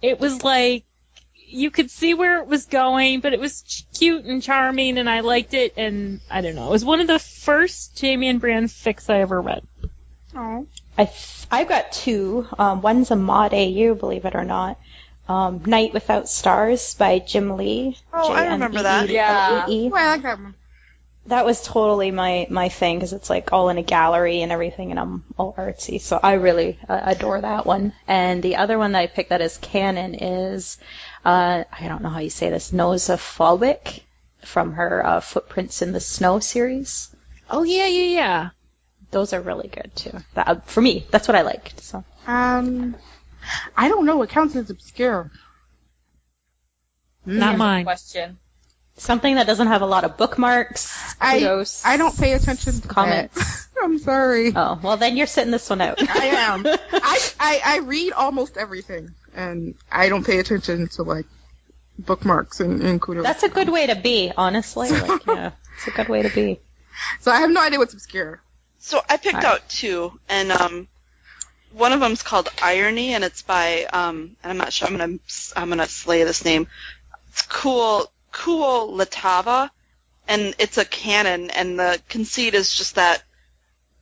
[0.00, 0.84] it was like,
[1.52, 5.08] you could see where it was going, but it was ch- cute and charming, and
[5.08, 5.74] I liked it.
[5.76, 9.20] And I don't know, it was one of the first Jaime and Brienne fics I
[9.20, 9.62] ever read.
[10.34, 10.66] Oh.
[10.96, 12.46] I th- I've got two.
[12.58, 14.78] Um, one's a mod AU, believe it or not.
[15.28, 17.96] Um, Night Without Stars by Jim Lee.
[18.12, 19.08] Oh, I remember that.
[19.08, 19.66] Yeah.
[19.66, 19.90] J-M-E-E-L-E-E.
[19.92, 20.54] Oh, I like that one.
[21.26, 24.90] That was totally my my thing because it's like all in a gallery and everything,
[24.90, 26.00] and I'm all artsy.
[26.00, 27.92] So I really uh, adore that one.
[28.08, 30.78] And the other one that I picked that is canon is
[31.24, 34.02] uh, I don't know how you say this, Noza Fulwick
[34.44, 37.14] from her uh, Footprints in the Snow series.
[37.50, 38.48] Oh yeah, yeah, yeah.
[39.10, 40.12] Those are really good too.
[40.34, 41.80] That, uh, for me, that's what I liked.
[41.82, 42.94] So Um,
[43.76, 44.22] I don't know.
[44.22, 45.30] It counts as obscure.
[47.26, 47.84] Not mine.
[47.84, 48.38] Question.
[48.96, 50.90] something that doesn't have a lot of bookmarks.
[51.20, 51.82] I Kudos.
[51.84, 53.68] I don't pay attention to Comments.
[53.82, 54.52] I'm sorry.
[54.54, 56.02] Oh well, then you're sitting this one out.
[56.02, 56.66] I am.
[56.92, 61.26] I, I I read almost everything, and I don't pay attention to like
[61.98, 63.24] bookmarks and, and kudos.
[63.24, 64.90] That's a good way to be, honestly.
[65.00, 66.60] Like, yeah, it's a good way to be.
[67.20, 68.42] So I have no idea what's obscure.
[68.78, 69.44] So I picked Alright.
[69.44, 70.88] out two, and um,
[71.72, 75.18] one of them's called Irony, and it's by um, and I'm not sure I'm gonna
[75.56, 76.66] I'm gonna slay this name.
[77.28, 79.70] It's cool cool Latava,
[80.28, 83.22] and it's a canon, and the conceit is just that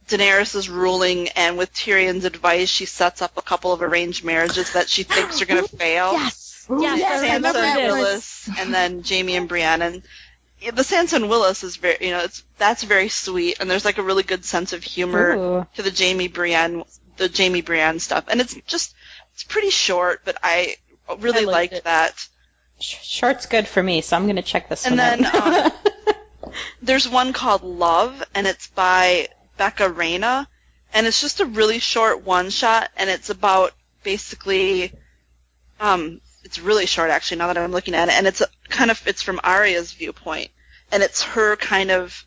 [0.09, 4.72] Daenerys is ruling, and with Tyrion's advice, she sets up a couple of arranged marriages
[4.72, 6.12] that she thinks are gonna fail.
[6.12, 6.66] Yes.
[6.70, 7.93] Yes, yes, I love Sansa that and.
[7.93, 10.02] Willas, and then Jaime and Brienne, and
[10.60, 13.85] yeah, the Sansa and Willas is very, you know, it's that's very sweet, and there's
[13.85, 15.66] like a really good sense of humor Ooh.
[15.76, 16.85] to the Jaime Brienne,
[17.16, 18.94] the Jaime Brienne stuff, and it's just
[19.32, 20.76] it's pretty short, but I
[21.20, 22.28] really I liked liked that.
[22.80, 24.98] Short's good for me, so I'm gonna check this one.
[24.98, 25.72] And one then, out.
[26.43, 26.52] Um,
[26.82, 29.28] there's one called Love, and it's by
[29.59, 30.48] Becca Reyna,
[30.94, 33.72] and it's just a really short one shot, and it's about
[34.02, 34.93] basically,
[35.80, 37.39] um, it's really short actually.
[37.39, 40.51] Now that I'm looking at it, and it's a, kind of it's from Arya's viewpoint,
[40.90, 42.24] and it's her kind of,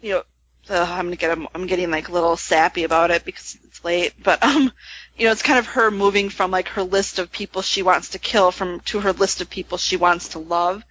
[0.00, 0.22] you know,
[0.68, 4.42] I'm gonna get I'm getting like a little sappy about it because it's late, but
[4.42, 4.72] um,
[5.16, 8.10] you know, it's kind of her moving from like her list of people she wants
[8.10, 10.82] to kill from to her list of people she wants to love,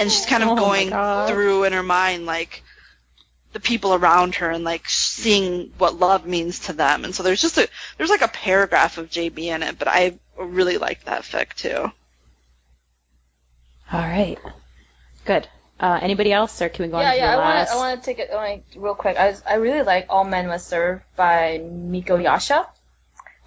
[0.00, 0.88] and she's kind of Oh going
[1.28, 2.62] through in her mind like
[3.54, 7.04] the people around her and like seeing what love means to them.
[7.04, 10.18] And so there's just a there's like a paragraph of JB in it, but I
[10.36, 11.90] really like that fic too.
[13.92, 14.38] All right,
[15.24, 15.48] good.
[15.80, 17.30] Uh, anybody else, or can we go Yeah, on to yeah.
[17.30, 17.68] the I want last?
[17.68, 17.74] to.
[17.74, 19.16] I want to take it like real quick.
[19.16, 22.66] I was, I really like All Men Must Serve by Miko Yasha.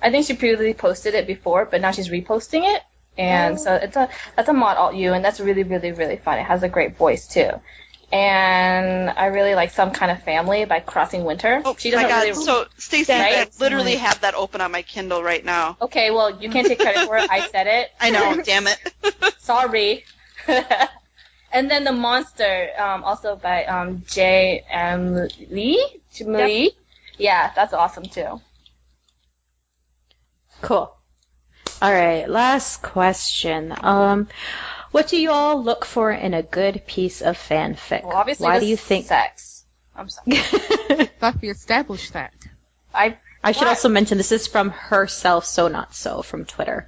[0.01, 2.83] I think she previously posted it before, but now she's reposting it,
[3.17, 6.37] and so it's a that's a mod AU, and that's really really really fun.
[6.39, 7.49] It has a great voice too.
[8.11, 11.61] And I really like Some Kind of Family by Crossing Winter.
[11.65, 12.23] Oh she my doesn't god!
[12.23, 12.45] really.
[12.45, 13.47] So Stacey, Right?
[13.47, 15.75] I literally have that open on my Kindle right now.
[15.81, 17.29] okay, well you can't take credit for it.
[17.29, 17.91] I said it.
[17.99, 18.79] I know, damn it.
[19.39, 20.05] Sorry.
[21.51, 24.63] and then the monster, um, also by um, J.
[24.71, 25.27] M.
[25.49, 25.85] Lee.
[26.13, 26.71] Jim Lee.
[27.17, 28.39] Yeah, that's awesome too.
[30.61, 30.93] Cool.
[31.81, 33.73] All right, last question.
[33.81, 34.27] Um,
[34.91, 38.03] what do you all look for in a good piece of fanfic?
[38.03, 39.05] Well, obviously, Why do you think?
[39.07, 39.65] sex?
[39.95, 40.37] I'm sorry.
[41.19, 42.33] Thought we established that.
[42.93, 43.69] I I should Why?
[43.69, 46.87] also mention this is from herself, so not so from Twitter.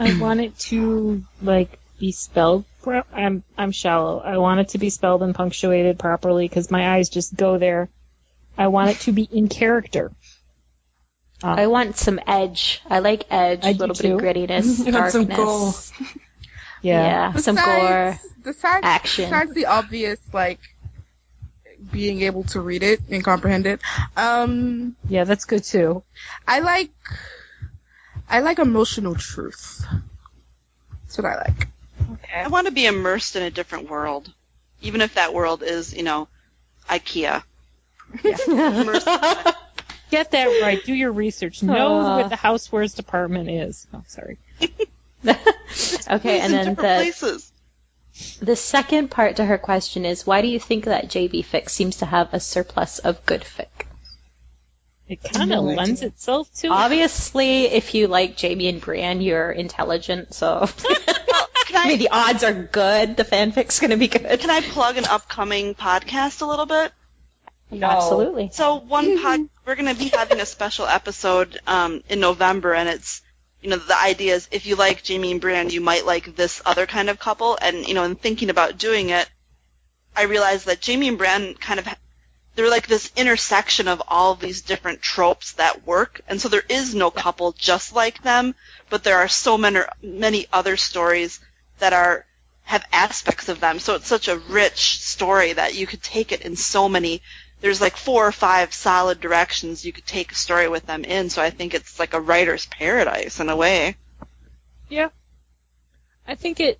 [0.00, 2.64] I want it to like be spelled.
[2.82, 4.20] Pro- I'm I'm shallow.
[4.20, 7.88] I want it to be spelled and punctuated properly because my eyes just go there.
[8.56, 10.12] I want it to be in character.
[11.42, 12.80] I want some edge.
[12.88, 14.24] I like edge, I a do little bit of too.
[14.26, 15.92] grittiness, You want some darkness.
[16.82, 17.32] Yeah.
[17.32, 18.18] Yeah, some gore.
[18.42, 19.24] Besides, action.
[19.24, 20.60] Besides the obvious, like
[21.92, 23.80] being able to read it and comprehend it,
[24.16, 26.02] um, Yeah, that's good too.
[26.46, 26.90] I like
[28.28, 29.84] I like emotional truth.
[31.02, 31.68] That's what I like.
[32.12, 32.40] okay.
[32.40, 34.32] I want to be immersed in a different world,
[34.82, 36.28] even if that world is, you know,
[36.88, 37.42] IKEA.
[38.24, 39.54] Immersed in it.
[40.10, 40.82] Get that right.
[40.82, 41.62] Do your research.
[41.62, 42.16] Know Aw.
[42.18, 43.86] what the housewares department is.
[43.92, 44.38] Oh, sorry.
[46.10, 47.52] okay, and in then different the places.
[48.40, 51.96] the second part to her question is why do you think that JB fic seems
[51.98, 53.66] to have a surplus of good fic?
[55.08, 56.08] It kind of No lends idea.
[56.08, 56.70] itself to it.
[56.70, 60.66] Obviously, if you like Jaime and Brienne, you're intelligent, so
[61.66, 63.16] Can I mean the odds are good.
[63.16, 64.40] The fanfic's going to be good.
[64.40, 66.92] can I plug an upcoming podcast a little bit?
[67.70, 67.86] No.
[67.86, 68.50] Absolutely.
[68.52, 72.88] So one pod, we're going to be having a special episode um, in November, and
[72.88, 73.20] it's
[73.60, 76.62] you know the idea is if you like Jaime and Brienne, you might like this
[76.64, 79.28] other kind of couple, and you know in thinking about doing it,
[80.16, 81.88] I realized that Jaime and Brienne kind of,
[82.54, 86.20] they're like this intersection of all these different tropes that work.
[86.28, 88.54] And so there is no couple just like them,
[88.90, 91.40] but there are so many many other stories
[91.78, 92.26] that are
[92.64, 93.78] have aspects of them.
[93.78, 97.22] So it's such a rich story that you could take it in so many
[97.60, 101.30] there's like four or five solid directions you could take a story with them in.
[101.30, 103.96] So I think it's like a writer's paradise in a way.
[104.88, 105.08] Yeah.
[106.26, 106.78] I think it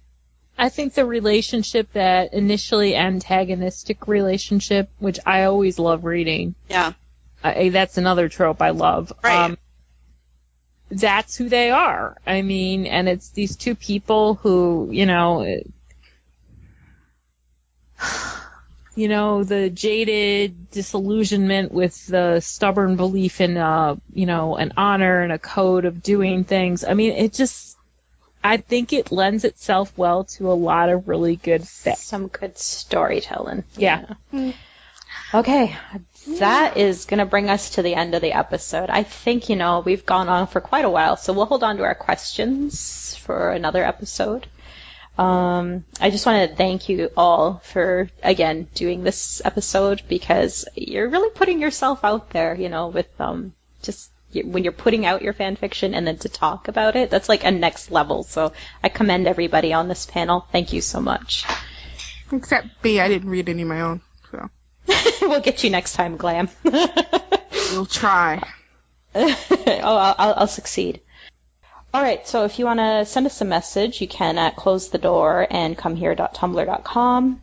[0.56, 6.56] I think the relationship that initially antagonistic relationship, which I always love reading.
[6.68, 6.94] Yeah.
[7.44, 9.12] I, that's another trope I love.
[9.22, 9.50] Right.
[9.50, 9.58] Um,
[10.90, 12.16] that's who they are.
[12.26, 15.60] I mean, and it's these two people who, you know,
[18.98, 25.20] you know, the jaded disillusionment with the stubborn belief in, uh, you know, an honor
[25.20, 26.82] and a code of doing things.
[26.82, 27.76] I mean, it just,
[28.42, 31.96] I think it lends itself well to a lot of really good fic.
[31.96, 33.62] Some good storytelling.
[33.76, 34.14] Yeah.
[35.32, 35.76] Okay,
[36.26, 38.90] that is going to bring us to the end of the episode.
[38.90, 41.76] I think, you know, we've gone on for quite a while, so we'll hold on
[41.76, 44.48] to our questions for another episode.
[45.18, 51.08] Um, I just want to thank you all for, again, doing this episode because you're
[51.08, 55.32] really putting yourself out there, you know, with, um, just when you're putting out your
[55.32, 58.22] fan fiction and then to talk about it, that's like a next level.
[58.22, 60.46] So I commend everybody on this panel.
[60.52, 61.44] Thank you so much.
[62.30, 64.00] Except B, I didn't read any of my own,
[64.30, 64.50] so
[65.22, 66.48] we'll get you next time, Glam.
[66.62, 68.42] we'll try.
[69.14, 69.36] oh,
[69.66, 71.00] I'll, I'll, I'll succeed.
[71.94, 74.90] All right, so if you want to send us a message, you can at close
[74.90, 77.40] the door and come here.tumblr.com.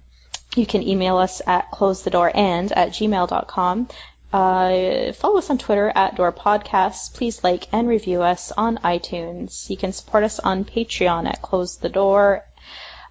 [0.55, 3.89] You can email us at close the door and at gmail.com.
[4.31, 7.13] Uh, follow us on Twitter at Door Podcasts.
[7.13, 9.69] Please like and review us on iTunes.
[9.69, 12.43] You can support us on Patreon at Close the Door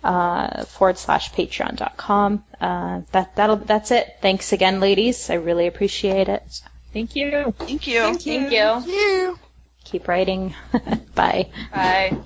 [0.05, 2.45] uh, forward slash patreon.com.
[2.61, 4.17] Uh, that that'll that's it.
[4.21, 5.31] Thanks again, ladies.
[5.31, 6.61] I really appreciate it.
[6.93, 7.55] Thank you.
[7.59, 8.01] Thank you.
[8.01, 8.51] Thank you.
[8.51, 9.39] Thank you.
[9.85, 10.55] Keep writing.
[11.15, 11.51] Bye.
[11.71, 12.25] Bye.